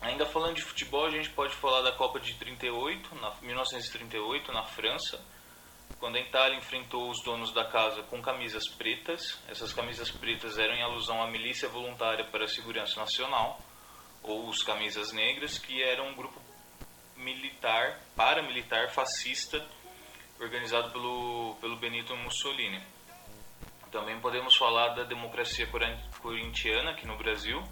Ainda 0.00 0.26
falando 0.26 0.56
de 0.56 0.62
futebol, 0.62 1.06
a 1.06 1.10
gente 1.10 1.30
pode 1.30 1.54
falar 1.54 1.82
da 1.82 1.92
Copa 1.92 2.20
de 2.20 2.34
38, 2.34 3.14
na 3.16 3.34
1938, 3.42 4.52
na 4.52 4.62
França, 4.62 5.24
quando 5.98 6.16
a 6.16 6.20
Itália 6.20 6.56
enfrentou 6.56 7.10
os 7.10 7.22
donos 7.22 7.52
da 7.52 7.64
casa 7.64 8.02
com 8.02 8.20
camisas 8.20 8.68
pretas. 8.68 9.40
Essas 9.48 9.72
camisas 9.72 10.10
pretas 10.10 10.58
eram 10.58 10.74
em 10.74 10.82
alusão 10.82 11.22
à 11.22 11.30
Milícia 11.30 11.68
Voluntária 11.68 12.24
para 12.26 12.44
a 12.44 12.48
Segurança 12.48 13.00
Nacional, 13.00 13.58
ou 14.22 14.48
os 14.48 14.62
Camisas 14.62 15.12
Negras, 15.12 15.58
que 15.58 15.82
eram 15.82 16.08
um 16.08 16.14
grupo 16.14 16.40
militar, 17.16 18.00
paramilitar 18.14 18.92
fascista 18.92 19.64
organizado 20.38 20.90
pelo, 20.90 21.56
pelo 21.60 21.76
Benito 21.76 22.14
Mussolini. 22.16 22.82
Também 23.90 24.20
podemos 24.20 24.56
falar 24.56 24.88
da 24.94 25.04
democracia 25.04 25.66
corintiana 26.20 26.90
aqui 26.90 27.06
no 27.06 27.16
Brasil, 27.16 27.62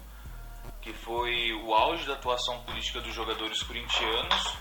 que 0.85 0.93
foi 0.93 1.51
o 1.51 1.73
auge 1.73 2.05
da 2.05 2.13
atuação 2.13 2.61
política 2.61 3.01
dos 3.01 3.11
jogadores 3.11 3.63
corintianos, 3.63 4.55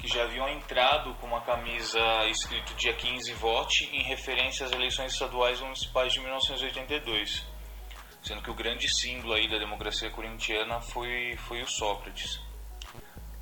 que 0.00 0.08
já 0.08 0.24
haviam 0.24 0.48
entrado 0.48 1.14
com 1.20 1.28
uma 1.28 1.42
camisa 1.42 2.00
escrito 2.28 2.74
dia 2.74 2.92
15 2.92 3.32
vote 3.34 3.84
em 3.92 4.02
referência 4.02 4.66
às 4.66 4.72
eleições 4.72 5.12
estaduais 5.12 5.60
municipais 5.60 6.12
de 6.12 6.18
1982, 6.18 7.46
sendo 8.20 8.42
que 8.42 8.50
o 8.50 8.54
grande 8.54 8.92
símbolo 8.92 9.34
aí 9.34 9.48
da 9.48 9.58
democracia 9.58 10.10
corintiana 10.10 10.80
foi, 10.80 11.36
foi 11.36 11.62
o 11.62 11.68
Sócrates. 11.68 12.40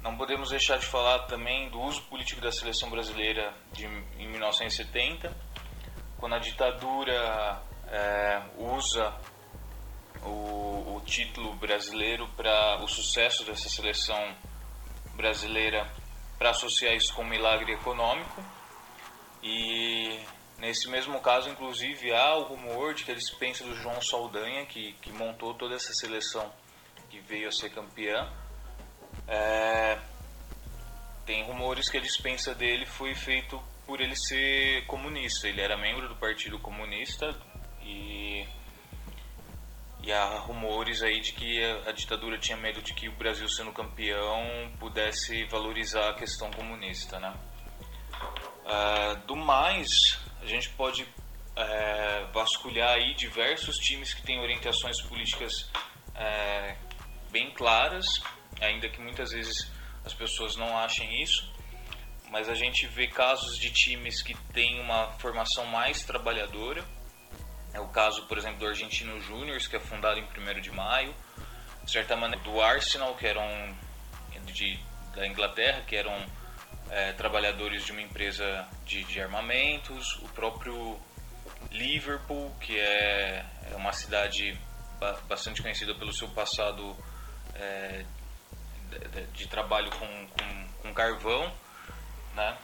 Não 0.02 0.14
podemos 0.14 0.50
deixar 0.50 0.76
de 0.76 0.84
falar 0.84 1.20
também 1.20 1.70
do 1.70 1.80
uso 1.80 2.02
político 2.02 2.42
da 2.42 2.52
seleção 2.52 2.90
brasileira 2.90 3.54
de, 3.72 3.86
em 3.86 4.28
1970, 4.28 5.34
quando 6.18 6.34
a 6.34 6.38
ditadura 6.38 7.62
é, 7.86 8.42
usa 8.58 9.16
o, 10.24 10.96
o, 10.96 11.02
título 11.04 11.54
brasileiro 11.54 12.28
para 12.36 12.82
o 12.82 12.88
sucesso 12.88 13.44
dessa 13.44 13.68
seleção 13.68 14.34
brasileira 15.14 15.90
para 16.38 16.50
associar 16.50 16.94
isso 16.94 17.14
com 17.14 17.22
um 17.22 17.28
milagre 17.28 17.72
econômico. 17.72 18.42
E 19.42 20.18
nesse 20.58 20.88
mesmo 20.88 21.20
caso, 21.20 21.48
inclusive, 21.48 22.12
há 22.12 22.36
o 22.36 22.44
rumor 22.44 22.94
de 22.94 23.04
que 23.04 23.10
eles 23.10 23.30
pensam 23.30 23.66
do 23.68 23.74
João 23.76 24.00
Saldanha, 24.02 24.66
que, 24.66 24.92
que 24.94 25.12
montou 25.12 25.54
toda 25.54 25.74
essa 25.74 25.92
seleção 25.94 26.52
que 27.08 27.20
veio 27.20 27.48
a 27.48 27.52
ser 27.52 27.70
campeã 27.70 28.30
é, 29.28 29.98
tem 31.26 31.44
rumores 31.44 31.90
que 31.90 31.98
a 31.98 32.00
dispensa 32.00 32.54
dele 32.54 32.86
foi 32.86 33.14
feito 33.14 33.62
por 33.86 34.00
ele 34.00 34.16
ser 34.16 34.86
comunista. 34.86 35.46
Ele 35.46 35.60
era 35.60 35.76
membro 35.76 36.08
do 36.08 36.16
Partido 36.16 36.58
Comunista 36.58 37.38
e, 37.82 38.46
e 40.02 40.12
há 40.12 40.38
rumores 40.38 41.02
aí 41.02 41.20
de 41.20 41.32
que 41.32 41.64
a, 41.86 41.92
ditadura 41.92 42.38
tinha 42.38 42.56
medo 42.56 42.80
de 42.80 42.94
que 42.94 43.08
o 43.08 43.12
Brasil 43.12 43.48
sendo 43.48 43.72
campeão 43.72 44.70
pudesse 44.78 45.44
valorizar 45.46 46.10
a 46.10 46.14
questão 46.14 46.50
comunista, 46.50 47.18
né? 47.18 47.34
Uh, 48.64 49.26
do 49.26 49.36
mais, 49.36 50.18
a 50.40 50.46
gente 50.46 50.68
pode 50.70 51.06
é, 51.56 52.26
vasculhar 52.32 52.90
aí 52.90 53.14
diversos 53.14 53.76
times 53.76 54.14
que 54.14 54.22
têm 54.22 54.40
orientações 54.40 55.00
políticas 55.02 55.70
é, 56.14 56.76
bem 57.30 57.50
claras 57.52 58.06
ainda 58.60 58.88
que 58.88 59.00
muitas 59.00 59.30
vezes 59.30 59.70
as 60.04 60.14
pessoas 60.14 60.56
não 60.56 60.76
achem 60.78 61.22
isso, 61.22 61.50
mas 62.30 62.48
a 62.48 62.54
gente 62.54 62.86
vê 62.86 63.06
casos 63.06 63.58
de 63.58 63.70
times 63.70 64.22
que 64.22 64.34
têm 64.52 64.80
uma 64.80 65.12
formação 65.18 65.66
mais 65.66 66.02
trabalhadora. 66.04 66.84
É 67.78 67.80
o 67.80 67.86
caso, 67.86 68.26
por 68.26 68.36
exemplo, 68.36 68.58
do 68.58 68.66
Argentino 68.66 69.20
Júnior, 69.20 69.56
que 69.60 69.76
é 69.76 69.78
fundado 69.78 70.18
em 70.18 70.24
1 70.24 70.60
de 70.60 70.72
maio, 70.72 71.14
de 71.84 71.92
certa 71.92 72.16
maneira 72.16 72.42
do 72.42 72.60
Arsenal, 72.60 73.14
que 73.14 73.24
eram 73.24 73.46
de, 74.46 74.76
da 75.14 75.24
Inglaterra, 75.24 75.82
que 75.86 75.94
eram 75.94 76.26
é, 76.90 77.12
trabalhadores 77.12 77.84
de 77.84 77.92
uma 77.92 78.02
empresa 78.02 78.66
de, 78.84 79.04
de, 79.04 79.20
armamentos, 79.20 80.16
o 80.16 80.28
próprio 80.30 80.98
Liverpool, 81.70 82.52
que 82.60 82.76
é, 82.80 83.46
é 83.70 83.76
uma 83.76 83.92
cidade 83.92 84.58
bastante 85.28 85.62
conhecida 85.62 85.94
pelo 85.94 86.12
seu 86.12 86.28
passado 86.30 86.96
é, 87.54 88.04
de, 88.90 89.26
de 89.34 89.46
trabalho 89.46 89.88
com, 89.90 90.26
com, 90.26 90.68
com, 90.82 90.92
carvão, 90.92 91.54
né? 92.34 92.58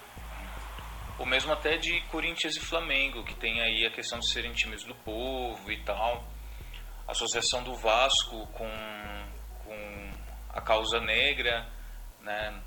Ou 1.18 1.26
mesmo 1.26 1.52
até 1.52 1.76
de 1.76 2.00
Corinthians 2.08 2.56
e 2.56 2.60
Flamengo, 2.60 3.24
que 3.24 3.34
tem 3.34 3.60
aí 3.60 3.86
a 3.86 3.90
questão 3.90 4.18
de 4.18 4.28
serem 4.30 4.52
times 4.52 4.82
do 4.84 4.94
povo 4.96 5.70
e 5.70 5.80
tal. 5.84 6.24
A 7.06 7.12
associação 7.12 7.62
do 7.62 7.74
Vasco 7.76 8.46
com, 8.48 8.68
com 9.64 10.10
a 10.50 10.60
causa 10.60 11.00
negra, 11.00 11.68
né? 12.20 12.62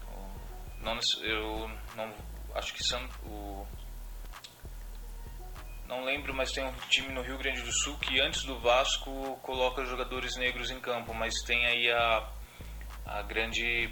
Não, 0.79 0.97
eu 1.23 1.69
não 1.95 2.13
acho 2.55 2.73
que 2.73 2.83
são 2.83 3.03
o 3.23 3.65
não 5.87 6.03
lembro, 6.03 6.33
mas 6.33 6.51
tem 6.51 6.65
um 6.65 6.73
time 6.89 7.13
no 7.13 7.21
Rio 7.21 7.37
Grande 7.37 7.61
do 7.61 7.71
Sul 7.71 7.97
que 7.97 8.19
antes 8.19 8.43
do 8.43 8.59
Vasco 8.59 9.37
coloca 9.41 9.85
jogadores 9.85 10.35
negros 10.35 10.69
em 10.69 10.81
campo, 10.81 11.13
mas 11.13 11.33
tem 11.45 11.65
aí 11.65 11.89
a 11.89 12.29
a 13.07 13.21
grande 13.21 13.89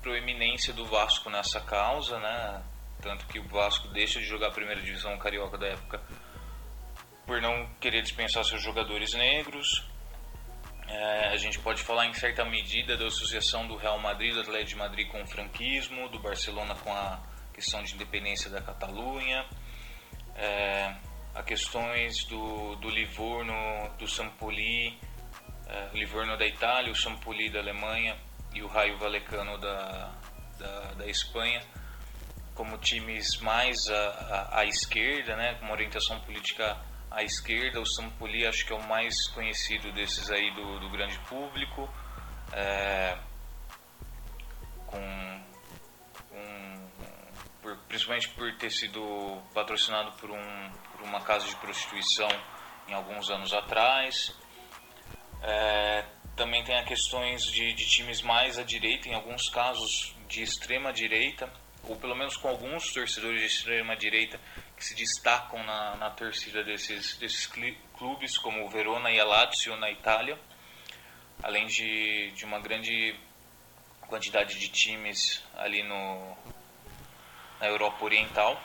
proeminência 0.00 0.72
do 0.72 0.86
Vasco 0.86 1.28
nessa 1.28 1.60
causa, 1.60 2.18
né? 2.18 2.62
Tanto 3.06 3.24
que 3.28 3.38
o 3.38 3.44
Vasco 3.44 3.86
deixa 3.88 4.18
de 4.18 4.26
jogar 4.26 4.48
a 4.48 4.50
primeira 4.50 4.82
divisão 4.82 5.16
carioca 5.16 5.56
da 5.56 5.68
época 5.68 6.02
por 7.24 7.40
não 7.40 7.72
querer 7.80 8.02
dispensar 8.02 8.44
seus 8.44 8.60
jogadores 8.60 9.14
negros. 9.14 9.88
É, 10.88 11.28
a 11.28 11.36
gente 11.36 11.60
pode 11.60 11.84
falar 11.84 12.06
em 12.06 12.12
certa 12.14 12.44
medida 12.44 12.96
da 12.96 13.06
associação 13.06 13.68
do 13.68 13.76
Real 13.76 14.00
Madrid, 14.00 14.34
do 14.34 14.40
Atlético 14.40 14.70
de 14.70 14.76
Madrid 14.76 15.08
com 15.08 15.22
o 15.22 15.26
franquismo, 15.26 16.08
do 16.08 16.18
Barcelona 16.18 16.74
com 16.74 16.92
a 16.92 17.22
questão 17.54 17.80
de 17.84 17.94
independência 17.94 18.50
da 18.50 18.60
Catalunha, 18.60 19.46
é, 20.34 20.92
a 21.32 21.44
questões 21.44 22.24
do, 22.24 22.74
do 22.74 22.90
Livorno, 22.90 23.54
do 24.00 24.08
Sampoli, 24.08 24.98
é, 25.68 25.90
o 25.92 25.96
Livorno 25.96 26.36
da 26.36 26.44
Itália, 26.44 26.90
o 26.90 26.96
Sampoli 26.96 27.50
da 27.50 27.60
Alemanha, 27.60 28.16
e 28.52 28.62
o 28.62 28.66
Raio 28.66 28.98
Valecano 28.98 29.58
da, 29.58 30.12
da, 30.58 30.80
da 30.94 31.06
Espanha 31.06 31.62
como 32.56 32.78
times 32.78 33.36
mais 33.40 33.76
à, 33.88 34.60
à, 34.60 34.64
esquerda, 34.64 35.36
né, 35.36 35.54
com 35.54 35.66
uma 35.66 35.74
orientação 35.74 36.18
política 36.20 36.76
à 37.10 37.22
esquerda. 37.22 37.80
O 37.80 37.86
Sampoli 37.86 38.46
acho 38.46 38.66
que 38.66 38.72
é 38.72 38.76
o 38.76 38.88
mais 38.88 39.14
conhecido 39.28 39.92
desses 39.92 40.30
aí 40.30 40.52
do, 40.54 40.80
do 40.80 40.90
grande 40.90 41.18
público, 41.20 41.88
é, 42.52 43.18
com, 44.86 45.44
com 46.30 46.90
por, 47.62 47.76
principalmente 47.88 48.28
por 48.30 48.56
ter 48.56 48.70
sido 48.70 49.42
patrocinado 49.54 50.12
por, 50.12 50.30
um, 50.30 50.70
por 50.92 51.02
uma 51.02 51.20
casa 51.20 51.46
de 51.46 51.56
prostituição 51.56 52.28
em 52.88 52.94
alguns 52.94 53.30
anos 53.30 53.52
atrás. 53.52 54.34
É, 55.42 56.04
também 56.34 56.64
tem 56.64 56.78
a 56.78 56.84
questões 56.84 57.44
de, 57.44 57.74
de 57.74 57.86
times 57.86 58.22
mais 58.22 58.58
à 58.58 58.62
direita, 58.62 59.08
em 59.08 59.14
alguns 59.14 59.48
casos 59.50 60.16
de 60.26 60.42
extrema 60.42 60.92
direita, 60.92 61.50
ou 61.88 61.96
pelo 61.96 62.14
menos 62.14 62.36
com 62.36 62.48
alguns 62.48 62.92
torcedores 62.92 63.40
de 63.40 63.46
extrema 63.46 63.96
direita 63.96 64.40
que 64.76 64.84
se 64.84 64.94
destacam 64.94 65.62
na, 65.64 65.96
na 65.96 66.10
torcida 66.10 66.62
desses, 66.62 67.16
desses 67.16 67.46
clubes, 67.96 68.36
como 68.38 68.64
o 68.64 68.68
Verona 68.68 69.10
e 69.10 69.20
a 69.20 69.24
Lazio 69.24 69.76
na 69.76 69.90
Itália, 69.90 70.38
além 71.42 71.66
de, 71.66 72.30
de 72.32 72.44
uma 72.44 72.60
grande 72.60 73.14
quantidade 74.08 74.58
de 74.58 74.68
times 74.68 75.42
ali 75.56 75.82
no, 75.82 76.36
na 77.60 77.66
Europa 77.66 78.04
Oriental, 78.04 78.60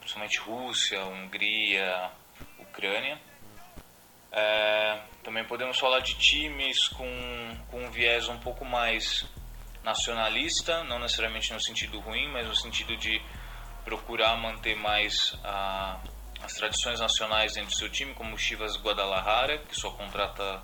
principalmente 0.00 0.38
Rússia, 0.38 1.04
Hungria, 1.04 2.10
Ucrânia. 2.58 3.20
É, 4.30 5.00
também 5.22 5.44
podemos 5.44 5.78
falar 5.78 6.00
de 6.00 6.14
times 6.18 6.88
com, 6.88 7.56
com 7.70 7.84
um 7.84 7.90
viés 7.90 8.28
um 8.28 8.38
pouco 8.38 8.64
mais 8.64 9.26
nacionalista, 9.82 10.84
não 10.84 10.98
necessariamente 10.98 11.52
no 11.52 11.60
sentido 11.60 12.00
ruim, 12.00 12.28
mas 12.32 12.46
no 12.46 12.54
sentido 12.54 12.96
de 12.96 13.20
procurar 13.84 14.36
manter 14.36 14.76
mais 14.76 15.34
a, 15.44 15.98
as 16.42 16.52
tradições 16.52 17.00
nacionais 17.00 17.54
dentro 17.54 17.70
do 17.70 17.76
seu 17.76 17.90
time, 17.90 18.14
como 18.14 18.34
o 18.34 18.38
Chivas 18.38 18.76
Guadalajara, 18.76 19.58
que 19.58 19.74
só 19.74 19.90
contrata 19.92 20.62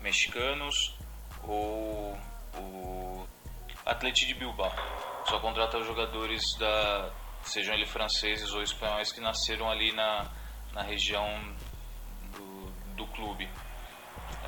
mexicanos, 0.00 0.94
ou 1.42 2.18
o 2.54 3.26
Atleti 3.84 4.26
de 4.26 4.34
Bilbao, 4.34 4.72
só 5.26 5.38
contrata 5.38 5.80
jogadores 5.82 6.42
da 6.58 7.10
sejam 7.42 7.74
eles 7.74 7.88
franceses 7.88 8.52
ou 8.52 8.62
espanhóis 8.62 9.12
que 9.12 9.20
nasceram 9.20 9.70
ali 9.70 9.92
na, 9.92 10.26
na 10.72 10.82
região 10.82 11.26
do, 12.32 12.70
do 12.96 13.06
clube. 13.08 13.48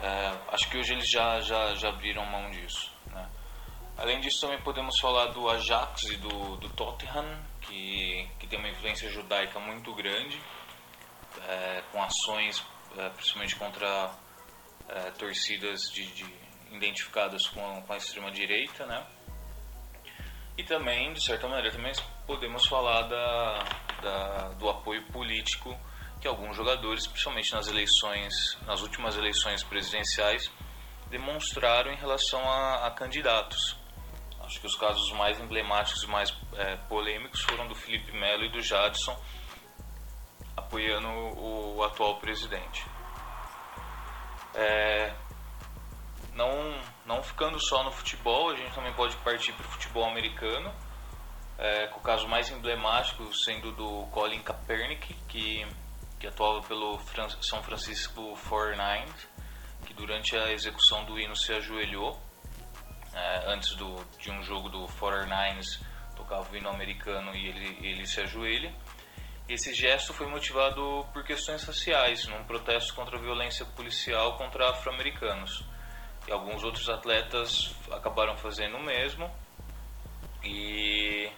É, 0.02 0.32
acho 0.52 0.68
que 0.68 0.78
hoje 0.78 0.92
eles 0.92 1.08
já, 1.08 1.40
já, 1.40 1.74
já 1.74 1.88
abriram 1.88 2.24
mão 2.26 2.50
disso. 2.50 2.92
Além 3.98 4.20
disso, 4.20 4.42
também 4.42 4.60
podemos 4.62 5.00
falar 5.00 5.26
do 5.32 5.50
Ajax 5.50 6.04
e 6.04 6.16
do, 6.18 6.56
do 6.56 6.68
Tottenham, 6.70 7.44
que, 7.62 8.28
que 8.38 8.46
tem 8.46 8.56
uma 8.56 8.68
influência 8.68 9.10
judaica 9.10 9.58
muito 9.58 9.92
grande, 9.92 10.40
é, 11.48 11.82
com 11.90 12.00
ações 12.00 12.64
é, 12.96 13.08
principalmente 13.10 13.56
contra 13.56 14.14
é, 14.88 15.10
torcidas 15.10 15.80
de, 15.92 16.06
de, 16.12 16.24
identificadas 16.70 17.48
com, 17.48 17.82
com 17.82 17.92
a 17.92 17.96
extrema-direita. 17.96 18.86
Né? 18.86 19.04
E 20.56 20.62
também, 20.62 21.12
de 21.12 21.24
certa 21.24 21.48
maneira, 21.48 21.72
também 21.72 21.92
podemos 22.24 22.68
falar 22.68 23.02
da, 23.02 23.64
da, 24.00 24.48
do 24.50 24.68
apoio 24.68 25.04
político 25.12 25.76
que 26.20 26.28
alguns 26.28 26.56
jogadores, 26.56 27.04
principalmente 27.06 27.52
nas 27.52 27.66
eleições, 27.66 28.56
nas 28.64 28.80
últimas 28.80 29.16
eleições 29.16 29.64
presidenciais, 29.64 30.48
demonstraram 31.10 31.92
em 31.92 31.96
relação 31.96 32.40
a, 32.48 32.86
a 32.86 32.90
candidatos. 32.92 33.76
Acho 34.48 34.60
que 34.60 34.66
os 34.66 34.76
casos 34.76 35.12
mais 35.12 35.38
emblemáticos 35.38 36.04
e 36.04 36.06
mais 36.06 36.34
é, 36.54 36.76
polêmicos 36.88 37.42
foram 37.42 37.68
do 37.68 37.74
Felipe 37.74 38.12
Melo 38.12 38.44
e 38.44 38.48
do 38.50 38.62
Jadson, 38.62 39.14
apoiando 40.56 41.06
o, 41.06 41.84
atual 41.84 42.18
presidente. 42.18 42.82
É, 44.54 45.12
não, 46.32 46.80
não 47.04 47.22
ficando 47.22 47.60
só 47.60 47.84
no 47.84 47.92
futebol, 47.92 48.48
a 48.48 48.56
gente 48.56 48.74
também 48.74 48.94
pode 48.94 49.14
partir 49.18 49.52
para 49.52 49.66
o 49.66 49.68
futebol 49.68 50.08
americano, 50.08 50.74
é, 51.58 51.88
com 51.88 52.00
o 52.00 52.02
caso 52.02 52.26
mais 52.26 52.50
emblemático 52.50 53.30
sendo 53.36 53.70
do 53.72 54.06
Colin 54.06 54.40
Kaepernick, 54.40 55.12
que 55.28 55.66
que 56.18 56.26
atuava 56.26 56.62
pelo 56.62 56.98
São 57.42 57.62
Francisco 57.62 58.36
49ers, 58.50 59.28
que 59.86 59.94
durante 59.94 60.36
a 60.36 60.50
execução 60.52 61.04
do 61.04 61.16
hino 61.16 61.36
se 61.36 61.52
ajoelhou 61.52 62.18
é, 63.14 63.52
antes 63.52 63.74
do, 63.74 64.04
de 64.18 64.30
um 64.30 64.42
jogo 64.42 64.68
do 64.68 64.86
49ers 64.86 65.80
tocava 66.16 66.50
o 66.52 66.56
hino 66.56 66.68
americano 66.68 67.34
e 67.34 67.46
ele, 67.46 67.78
ele 67.86 68.06
se 68.06 68.20
ajoelha. 68.20 68.72
Esse 69.48 69.72
gesto 69.72 70.12
foi 70.12 70.26
motivado 70.26 71.06
por 71.12 71.24
questões 71.24 71.64
raciais, 71.64 72.26
num 72.26 72.44
protesto 72.44 72.94
contra 72.94 73.16
a 73.16 73.20
violência 73.20 73.64
policial 73.64 74.36
contra 74.36 74.70
afro-americanos. 74.70 75.64
E 76.26 76.32
alguns 76.32 76.62
outros 76.62 76.88
atletas 76.90 77.74
acabaram 77.90 78.36
fazendo 78.36 78.76
o 78.76 78.82
mesmo. 78.82 79.30
E 80.44 81.30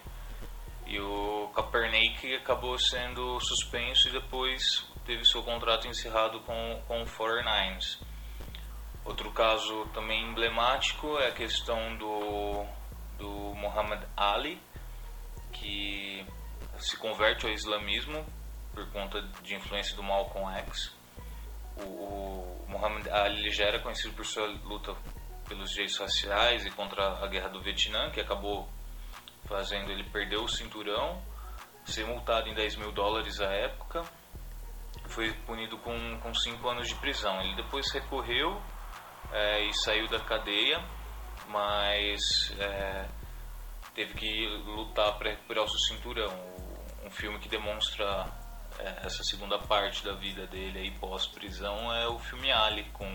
e 0.91 0.99
o 0.99 1.49
Kaepernick 1.55 2.35
acabou 2.35 2.77
sendo 2.77 3.39
suspenso 3.39 4.09
e 4.09 4.11
depois 4.11 4.85
teve 5.05 5.23
seu 5.23 5.41
contrato 5.41 5.87
encerrado 5.87 6.41
com, 6.41 6.81
com 6.85 7.01
o 7.01 7.05
49ers. 7.05 7.97
Outro 9.03 9.31
caso 9.31 9.85
também 9.93 10.29
emblemático 10.29 11.17
é 11.17 11.29
a 11.29 11.31
questão 11.31 11.97
do, 11.97 12.65
do 13.17 13.29
Muhammad 13.55 14.03
Ali, 14.15 14.61
que 15.51 16.25
se 16.79 16.97
converte 16.97 17.45
ao 17.45 17.51
islamismo 17.51 18.25
por 18.73 18.89
conta 18.91 19.21
de 19.43 19.55
influência 19.55 19.95
do 19.95 20.03
Malcolm 20.03 20.49
X. 20.59 20.95
O, 21.77 21.83
o 21.83 22.65
Muhammad 22.67 23.07
Ali 23.07 23.49
já 23.51 23.65
era 23.65 23.79
conhecido 23.79 24.13
por 24.13 24.25
sua 24.25 24.45
luta 24.45 24.95
pelos 25.47 25.71
direitos 25.71 25.97
raciais 25.97 26.65
e 26.65 26.71
contra 26.71 27.23
a 27.23 27.27
guerra 27.27 27.49
do 27.49 27.61
Vietnã, 27.61 28.09
que 28.11 28.21
acabou 28.21 28.69
fazendo 29.45 29.91
ele 29.91 30.03
perder 30.05 30.37
o 30.37 30.47
cinturão, 30.47 31.21
ser 31.85 32.05
multado 32.05 32.47
em 32.47 32.53
10 32.53 32.77
mil 32.77 32.91
dólares 32.91 33.41
à 33.41 33.51
época, 33.51 34.03
foi 35.07 35.33
punido 35.45 35.77
com, 35.79 36.19
com 36.19 36.33
cinco 36.33 36.69
anos 36.69 36.87
de 36.87 36.95
prisão. 36.95 37.41
Ele 37.41 37.55
depois 37.55 37.91
recorreu 37.91 38.61
é, 39.31 39.63
e 39.65 39.73
saiu 39.83 40.07
da 40.07 40.19
cadeia, 40.19 40.83
mas 41.47 42.19
é, 42.59 43.07
teve 43.93 44.13
que 44.13 44.47
lutar 44.65 45.17
para 45.17 45.31
recuperar 45.31 45.63
o 45.63 45.69
seu 45.69 45.79
cinturão. 45.95 46.33
Um 47.03 47.09
filme 47.09 47.39
que 47.39 47.49
demonstra 47.49 48.27
é, 48.79 49.05
essa 49.05 49.23
segunda 49.23 49.59
parte 49.59 50.03
da 50.03 50.13
vida 50.13 50.47
dele 50.47 50.79
aí 50.79 50.91
pós-prisão 50.91 51.93
é 51.93 52.07
o 52.07 52.19
filme 52.19 52.51
Ali, 52.51 52.85
com, 52.91 53.05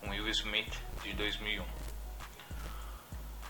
com 0.00 0.10
Will 0.10 0.28
Smith, 0.28 0.78
de 1.02 1.12
2001. 1.14 1.64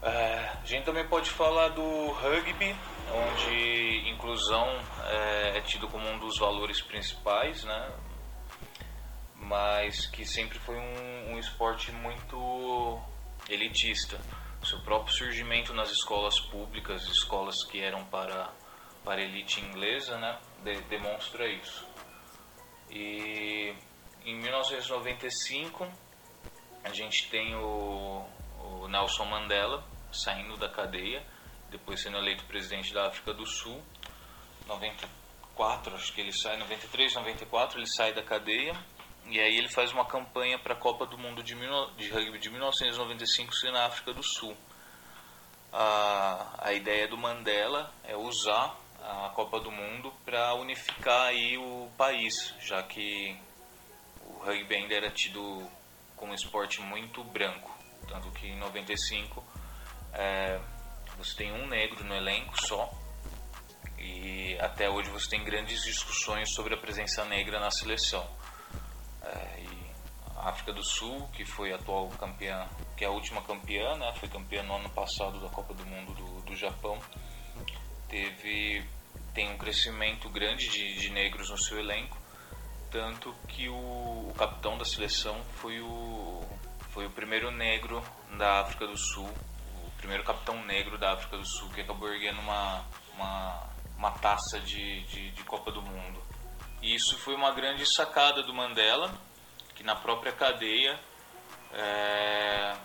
É, 0.02 0.50
a 0.62 0.66
gente 0.66 0.84
também 0.84 1.06
pode 1.08 1.30
falar 1.30 1.68
do 1.68 2.10
rugby, 2.12 2.76
onde 3.10 4.10
inclusão 4.10 4.68
é, 5.06 5.56
é, 5.56 5.60
tido 5.62 5.88
como 5.88 6.06
um 6.06 6.18
dos 6.18 6.38
valores 6.38 6.82
principais, 6.82 7.64
né? 7.64 7.90
Mas 9.44 10.06
que 10.06 10.24
sempre 10.24 10.58
foi 10.58 10.76
um, 10.76 11.32
um 11.32 11.38
esporte 11.38 11.92
muito 11.92 13.00
elitista. 13.48 14.20
Seu 14.62 14.80
próprio 14.80 15.14
surgimento 15.14 15.74
nas 15.74 15.90
escolas 15.90 16.40
públicas, 16.40 17.02
escolas 17.08 17.62
que 17.64 17.80
eram 17.80 18.04
para, 18.06 18.50
para 19.04 19.22
elite 19.22 19.60
inglesa, 19.60 20.16
né? 20.18 20.38
De, 20.62 20.80
demonstra 20.82 21.46
isso. 21.46 21.86
E 22.90 23.74
em 24.24 24.36
1995 24.40 25.86
a 26.82 26.90
gente 26.90 27.28
tem 27.28 27.54
o, 27.54 28.26
o 28.58 28.88
Nelson 28.88 29.24
Mandela, 29.26 29.84
saindo 30.10 30.56
da 30.56 30.68
cadeia, 30.68 31.22
depois 31.70 32.00
sendo 32.00 32.16
eleito 32.16 32.44
presidente 32.44 32.94
da 32.94 33.08
África 33.08 33.34
do 33.34 33.46
Sul. 33.46 33.82
94, 34.66 35.94
acho 35.94 36.12
que 36.14 36.22
ele 36.22 36.32
sai, 36.32 36.56
93, 36.56 37.14
94, 37.14 37.78
ele 37.78 37.86
sai 37.86 38.14
da 38.14 38.22
cadeia. 38.22 38.74
E 39.26 39.40
aí 39.40 39.56
ele 39.56 39.68
faz 39.68 39.92
uma 39.92 40.04
campanha 40.04 40.58
para 40.58 40.74
a 40.74 40.76
Copa 40.76 41.06
do 41.06 41.16
Mundo 41.16 41.42
de, 41.42 41.54
de 41.54 42.10
rugby 42.10 42.38
de 42.38 42.50
1995 42.50 43.54
ser 43.54 43.72
na 43.72 43.86
África 43.86 44.12
do 44.12 44.22
Sul. 44.22 44.56
A, 45.72 46.68
a 46.68 46.72
ideia 46.72 47.08
do 47.08 47.16
Mandela 47.16 47.92
é 48.04 48.16
usar 48.16 48.76
a 49.00 49.30
Copa 49.34 49.60
do 49.60 49.70
Mundo 49.70 50.12
para 50.24 50.54
unificar 50.54 51.28
aí 51.28 51.58
o 51.58 51.90
país, 51.96 52.54
já 52.60 52.82
que 52.82 53.36
o 54.26 54.44
rugby 54.44 54.76
ainda 54.76 54.94
era 54.94 55.10
tido 55.10 55.68
como 56.16 56.32
um 56.32 56.34
esporte 56.34 56.80
muito 56.80 57.24
branco, 57.24 57.76
tanto 58.08 58.30
que 58.30 58.46
em 58.46 58.58
95 58.58 59.44
é, 60.12 60.60
você 61.18 61.36
tem 61.36 61.52
um 61.52 61.66
negro 61.66 62.04
no 62.04 62.14
elenco 62.14 62.54
só. 62.66 62.90
E 63.98 64.56
até 64.60 64.88
hoje 64.88 65.10
você 65.10 65.30
tem 65.30 65.42
grandes 65.42 65.82
discussões 65.82 66.52
sobre 66.54 66.74
a 66.74 66.76
presença 66.76 67.24
negra 67.24 67.58
na 67.58 67.70
seleção. 67.70 68.26
África 70.48 70.72
do 70.72 70.84
Sul, 70.84 71.28
que 71.32 71.44
foi 71.44 71.72
atual 71.72 72.08
campeã, 72.10 72.66
que 72.96 73.04
é 73.04 73.08
a 73.08 73.10
última 73.10 73.42
campeã, 73.42 73.96
né, 73.96 74.12
foi 74.18 74.28
campeã 74.28 74.62
no 74.62 74.76
ano 74.76 74.90
passado 74.90 75.40
da 75.40 75.48
Copa 75.48 75.74
do 75.74 75.84
Mundo 75.86 76.14
do, 76.14 76.42
do 76.42 76.56
Japão, 76.56 76.98
teve 78.08 78.84
tem 79.32 79.50
um 79.50 79.58
crescimento 79.58 80.28
grande 80.28 80.68
de, 80.68 80.94
de 80.94 81.10
negros 81.10 81.50
no 81.50 81.58
seu 81.58 81.78
elenco, 81.78 82.16
tanto 82.90 83.34
que 83.48 83.68
o, 83.68 83.74
o 83.74 84.34
capitão 84.38 84.78
da 84.78 84.84
seleção 84.84 85.42
foi 85.56 85.80
o, 85.80 86.44
foi 86.90 87.06
o 87.06 87.10
primeiro 87.10 87.50
negro 87.50 88.00
da 88.38 88.60
África 88.60 88.86
do 88.86 88.96
Sul 88.96 89.28
primeiro 90.04 90.22
capitão 90.22 90.62
negro 90.66 90.98
da 90.98 91.14
África 91.14 91.38
do 91.38 91.46
Sul 91.46 91.70
que 91.70 91.80
acabou 91.80 92.12
erguendo 92.12 92.38
uma, 92.38 92.84
uma, 93.14 93.62
uma 93.96 94.10
taça 94.10 94.60
de, 94.60 95.02
de, 95.04 95.30
de 95.30 95.42
Copa 95.44 95.72
do 95.72 95.80
Mundo. 95.80 96.22
E 96.82 96.94
isso 96.94 97.16
foi 97.16 97.34
uma 97.34 97.52
grande 97.52 97.86
sacada 97.86 98.42
do 98.42 98.52
Mandela, 98.52 99.10
que 99.74 99.82
na 99.82 99.96
própria 99.96 100.32
cadeia 100.32 100.98
é, 101.72 102.76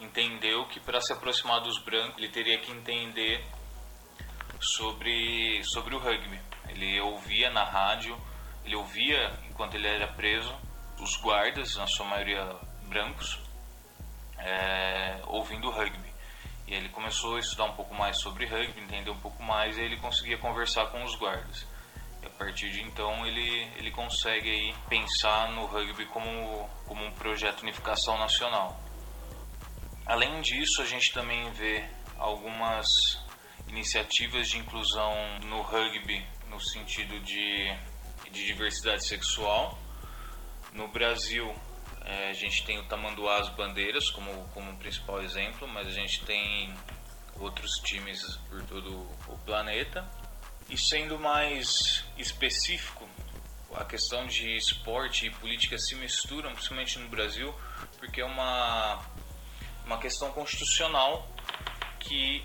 entendeu 0.00 0.66
que 0.66 0.80
para 0.80 1.00
se 1.00 1.12
aproximar 1.12 1.60
dos 1.60 1.78
brancos 1.78 2.18
ele 2.18 2.28
teria 2.28 2.58
que 2.58 2.72
entender 2.72 3.44
sobre, 4.60 5.62
sobre 5.64 5.94
o 5.94 5.98
rugby. 5.98 6.40
Ele 6.68 7.00
ouvia 7.00 7.50
na 7.50 7.64
rádio, 7.64 8.16
ele 8.64 8.76
ouvia 8.76 9.38
enquanto 9.48 9.74
ele 9.74 9.86
era 9.86 10.08
preso 10.14 10.54
os 11.00 11.16
guardas, 11.16 11.74
na 11.76 11.86
sua 11.86 12.06
maioria 12.06 12.56
brancos, 12.88 13.38
é, 14.38 15.20
ouvindo 15.26 15.70
rugby. 15.70 16.12
E 16.66 16.74
ele 16.74 16.88
começou 16.90 17.36
a 17.36 17.38
estudar 17.40 17.64
um 17.64 17.74
pouco 17.74 17.94
mais 17.94 18.20
sobre 18.20 18.46
rugby, 18.46 18.80
entender 18.80 19.10
um 19.10 19.18
pouco 19.18 19.42
mais, 19.42 19.76
e 19.76 19.82
ele 19.82 19.96
conseguia 19.96 20.38
conversar 20.38 20.86
com 20.86 21.02
os 21.02 21.16
guardas. 21.16 21.66
E 22.22 22.26
a 22.26 22.30
partir 22.30 22.70
de 22.70 22.82
então 22.82 23.26
ele, 23.26 23.68
ele 23.76 23.90
consegue 23.90 24.48
aí 24.48 24.74
pensar 24.88 25.50
no 25.52 25.66
rugby 25.66 26.06
como, 26.06 26.68
como 26.86 27.04
um 27.04 27.12
projeto 27.12 27.56
de 27.56 27.62
unificação 27.64 28.18
nacional. 28.18 28.80
Além 30.06 30.40
disso, 30.40 30.82
a 30.82 30.84
gente 30.84 31.12
também 31.12 31.50
vê 31.52 31.84
algumas 32.18 32.86
iniciativas 33.68 34.48
de 34.48 34.58
inclusão 34.58 35.12
no 35.44 35.62
rugby 35.62 36.24
no 36.48 36.60
sentido 36.60 37.18
de, 37.20 37.74
de 38.30 38.46
diversidade 38.46 39.06
sexual. 39.06 39.78
No 40.72 40.88
Brasil, 40.88 41.54
é, 42.04 42.30
a 42.30 42.32
gente 42.32 42.64
tem 42.64 42.78
o 42.78 42.84
Tamanduá 42.88 43.38
as 43.38 43.48
Bandeiras 43.50 44.10
como, 44.10 44.48
como 44.48 44.76
principal 44.76 45.22
exemplo, 45.22 45.66
mas 45.68 45.86
a 45.86 45.90
gente 45.90 46.24
tem 46.24 46.74
outros 47.38 47.70
times 47.84 48.36
por 48.48 48.62
todo 48.64 49.08
o 49.28 49.38
planeta. 49.44 50.08
E 50.72 50.78
sendo 50.78 51.18
mais 51.18 52.02
específico, 52.16 53.06
a 53.74 53.84
questão 53.84 54.26
de 54.26 54.56
esporte 54.56 55.26
e 55.26 55.30
política 55.30 55.76
se 55.76 55.94
misturam, 55.96 56.50
principalmente 56.52 56.98
no 56.98 57.10
Brasil, 57.10 57.54
porque 57.98 58.22
é 58.22 58.24
uma, 58.24 58.98
uma 59.84 59.98
questão 59.98 60.32
constitucional 60.32 61.28
que 62.00 62.42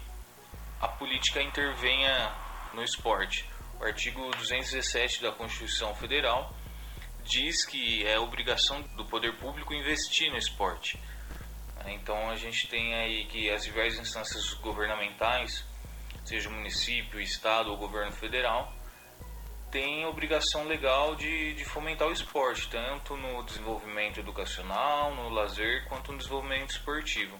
a 0.81 0.89
política 0.89 1.41
intervenha 1.41 2.35
no 2.73 2.83
esporte. 2.83 3.45
O 3.79 3.85
artigo 3.85 4.29
217 4.31 5.21
da 5.21 5.31
Constituição 5.31 5.95
Federal 5.95 6.53
diz 7.23 7.65
que 7.65 8.05
é 8.05 8.19
obrigação 8.19 8.81
do 8.97 9.05
poder 9.05 9.37
público 9.37 9.73
investir 9.73 10.29
no 10.29 10.37
esporte. 10.37 10.99
Então 11.85 12.29
a 12.29 12.35
gente 12.35 12.67
tem 12.67 12.93
aí 12.93 13.25
que 13.27 13.49
as 13.49 13.63
diversas 13.63 14.01
instâncias 14.01 14.53
governamentais, 14.55 15.63
seja 16.27 16.49
município, 16.49 17.21
estado 17.21 17.71
ou 17.71 17.77
governo 17.77 18.11
federal, 18.11 18.73
têm 19.71 20.05
obrigação 20.05 20.65
legal 20.65 21.15
de, 21.15 21.53
de 21.53 21.63
fomentar 21.63 22.07
o 22.07 22.11
esporte, 22.11 22.67
tanto 22.69 23.15
no 23.15 23.43
desenvolvimento 23.43 24.19
educacional, 24.19 25.15
no 25.15 25.29
lazer, 25.29 25.87
quanto 25.87 26.11
no 26.11 26.17
desenvolvimento 26.17 26.71
esportivo. 26.71 27.37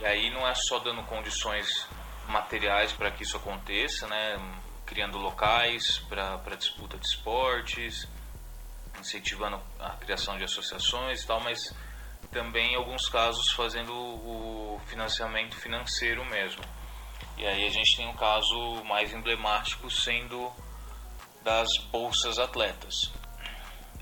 E 0.00 0.04
aí 0.04 0.30
não 0.30 0.46
é 0.46 0.54
só 0.54 0.78
dando 0.80 1.02
condições 1.04 1.86
materiais 2.28 2.92
para 2.92 3.10
que 3.10 3.22
isso 3.22 3.36
aconteça, 3.36 4.06
né? 4.08 4.36
criando 4.84 5.18
locais 5.18 5.98
para 6.08 6.56
disputa 6.56 6.96
de 6.96 7.06
esportes, 7.06 8.06
incentivando 9.00 9.60
a 9.78 9.90
criação 9.90 10.36
de 10.36 10.44
associações 10.44 11.22
e 11.22 11.26
tal, 11.26 11.40
mas 11.40 11.74
também 12.30 12.72
em 12.72 12.76
alguns 12.76 13.08
casos 13.08 13.52
fazendo 13.52 13.92
o 13.92 14.80
financiamento 14.86 15.56
financeiro 15.56 16.24
mesmo. 16.26 16.62
E 17.36 17.46
aí 17.46 17.66
a 17.66 17.70
gente 17.70 17.96
tem 17.96 18.06
um 18.06 18.16
caso 18.16 18.82
mais 18.84 19.12
emblemático 19.12 19.90
sendo 19.90 20.52
das 21.42 21.68
bolsas 21.90 22.38
atletas. 22.38 23.12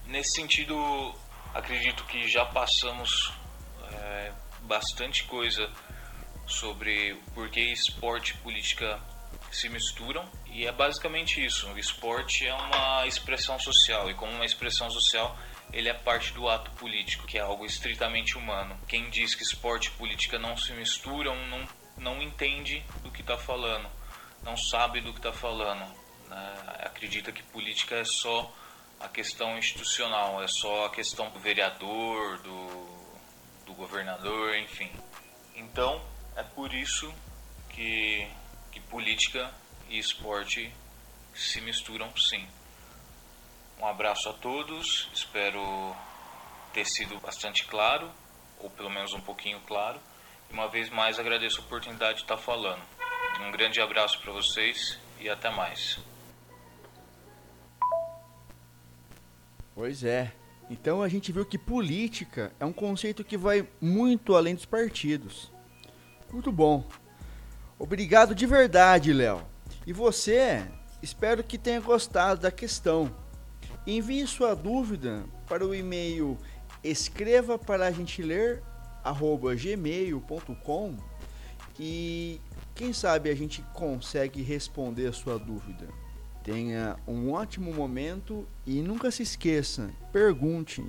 Nesse 0.07 0.37
sentido, 0.37 1.14
acredito 1.53 2.05
que 2.05 2.29
já 2.29 2.44
passamos 2.47 3.33
é, 3.92 4.33
bastante 4.62 5.25
coisa 5.25 5.70
sobre 6.47 7.14
por 7.35 7.49
que 7.51 7.61
esporte 7.61 8.33
e 8.35 8.37
política 8.38 9.01
se 9.51 9.68
misturam 9.68 10.29
e 10.47 10.66
é 10.66 10.73
basicamente 10.73 11.44
isso. 11.44 11.68
O 11.68 11.79
esporte 11.79 12.47
é 12.47 12.55
uma 12.55 13.07
expressão 13.07 13.59
social 13.59 14.11
e 14.11 14.14
como 14.14 14.33
uma 14.33 14.44
expressão 14.44 14.90
social 14.90 15.37
ele 15.73 15.88
é 15.88 15.94
parte 15.94 16.33
do 16.33 16.49
ato 16.49 16.70
político, 16.73 17.27
que 17.27 17.38
é 17.38 17.40
algo 17.40 17.66
estritamente 17.66 18.38
humano. 18.38 18.79
Quem 18.87 19.11
diz 19.11 19.35
que 19.35 19.42
esporte 19.42 19.88
e 19.88 19.92
política 19.92 20.38
não 20.38 20.57
se 20.57 20.73
misturam 20.73 21.35
não, 21.49 21.66
não 21.96 22.20
entende 22.22 22.85
do 23.02 23.11
que 23.11 23.20
está 23.20 23.37
falando, 23.37 23.88
não 24.42 24.57
sabe 24.57 25.00
do 25.00 25.12
que 25.12 25.18
está 25.18 25.33
falando. 25.33 25.85
Né? 26.28 26.54
Acredita 26.80 27.33
que 27.33 27.42
política 27.42 27.96
é 27.96 28.04
só 28.04 28.52
a 29.00 29.09
questão 29.09 29.57
institucional, 29.59 30.42
é 30.42 30.48
só 30.48 30.87
a 30.87 30.90
questão 30.90 31.30
do 31.30 31.38
vereador, 31.38 32.38
do, 32.38 32.87
do 33.66 33.74
governador, 33.74 34.57
enfim. 34.57 34.90
Então, 35.54 36.02
é 36.37 36.42
por 36.42 36.72
isso 36.72 37.12
que, 37.70 38.28
que 38.72 38.80
política 38.80 39.52
e 39.88 39.98
esporte 39.98 40.72
se 41.35 41.61
misturam 41.61 42.14
sim. 42.16 42.46
Um 43.78 43.87
abraço 43.87 44.28
a 44.28 44.33
todos, 44.33 45.09
espero 45.12 45.94
ter 46.72 46.85
sido 46.87 47.18
bastante 47.20 47.64
claro, 47.64 48.11
ou 48.61 48.70
pelo 48.70 48.90
menos 48.90 49.12
um 49.12 49.20
pouquinho 49.20 49.61
claro. 49.61 50.00
Uma 50.55 50.69
vez 50.69 50.88
mais 50.88 51.19
agradeço 51.19 51.61
a 51.61 51.64
oportunidade 51.64 52.19
de 52.19 52.23
estar 52.23 52.37
falando. 52.37 52.81
Um 53.40 53.51
grande 53.51 53.81
abraço 53.81 54.21
para 54.23 54.33
vocês 54.33 54.97
e 55.19 55.29
até 55.29 55.51
mais. 55.51 55.99
Pois 59.75 60.05
é. 60.05 60.33
Então 60.71 61.03
a 61.03 61.09
gente 61.09 61.33
viu 61.33 61.45
que 61.45 61.59
política 61.59 62.53
é 62.61 62.64
um 62.64 62.73
conceito 62.73 63.25
que 63.25 63.37
vai 63.37 63.69
muito 63.81 64.37
além 64.37 64.55
dos 64.55 64.64
partidos. 64.64 65.51
Muito 66.33 66.53
bom. 66.53 66.88
Obrigado 67.77 68.33
de 68.33 68.47
verdade, 68.47 69.12
Léo. 69.12 69.45
E 69.85 69.93
você, 69.93 70.64
espero 71.03 71.43
que 71.43 71.59
tenha 71.59 71.81
gostado 71.81 72.43
da 72.43 72.53
questão. 72.53 73.12
Envie 73.85 74.25
sua 74.25 74.55
dúvida 74.55 75.25
para 75.49 75.67
o 75.67 75.75
e-mail 75.75 76.38
escreva 76.85 77.59
para 77.59 77.87
a 77.87 77.90
gente 77.90 78.23
ler 78.23 78.62
gmail.com 79.57 80.97
e 81.79 82.40
quem 82.75 82.93
sabe 82.93 83.31
a 83.31 83.35
gente 83.35 83.62
consegue 83.73 84.43
responder 84.43 85.07
a 85.07 85.12
sua 85.12 85.38
dúvida. 85.38 85.88
Tenha 86.43 86.97
um 87.07 87.33
ótimo 87.33 87.73
momento 87.73 88.47
e 88.67 88.83
nunca 88.83 89.11
se 89.11 89.23
esqueça, 89.23 89.90
pergunte. 90.12 90.85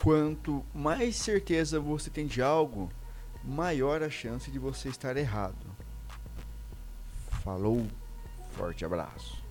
Quanto 0.00 0.64
mais 0.74 1.16
certeza 1.16 1.78
você 1.78 2.10
tem 2.10 2.26
de 2.26 2.42
algo, 2.42 2.90
maior 3.44 4.02
a 4.02 4.10
chance 4.10 4.50
de 4.50 4.58
você 4.58 4.88
estar 4.88 5.16
errado. 5.16 5.66
Falou, 7.42 7.86
forte 8.52 8.84
abraço. 8.84 9.41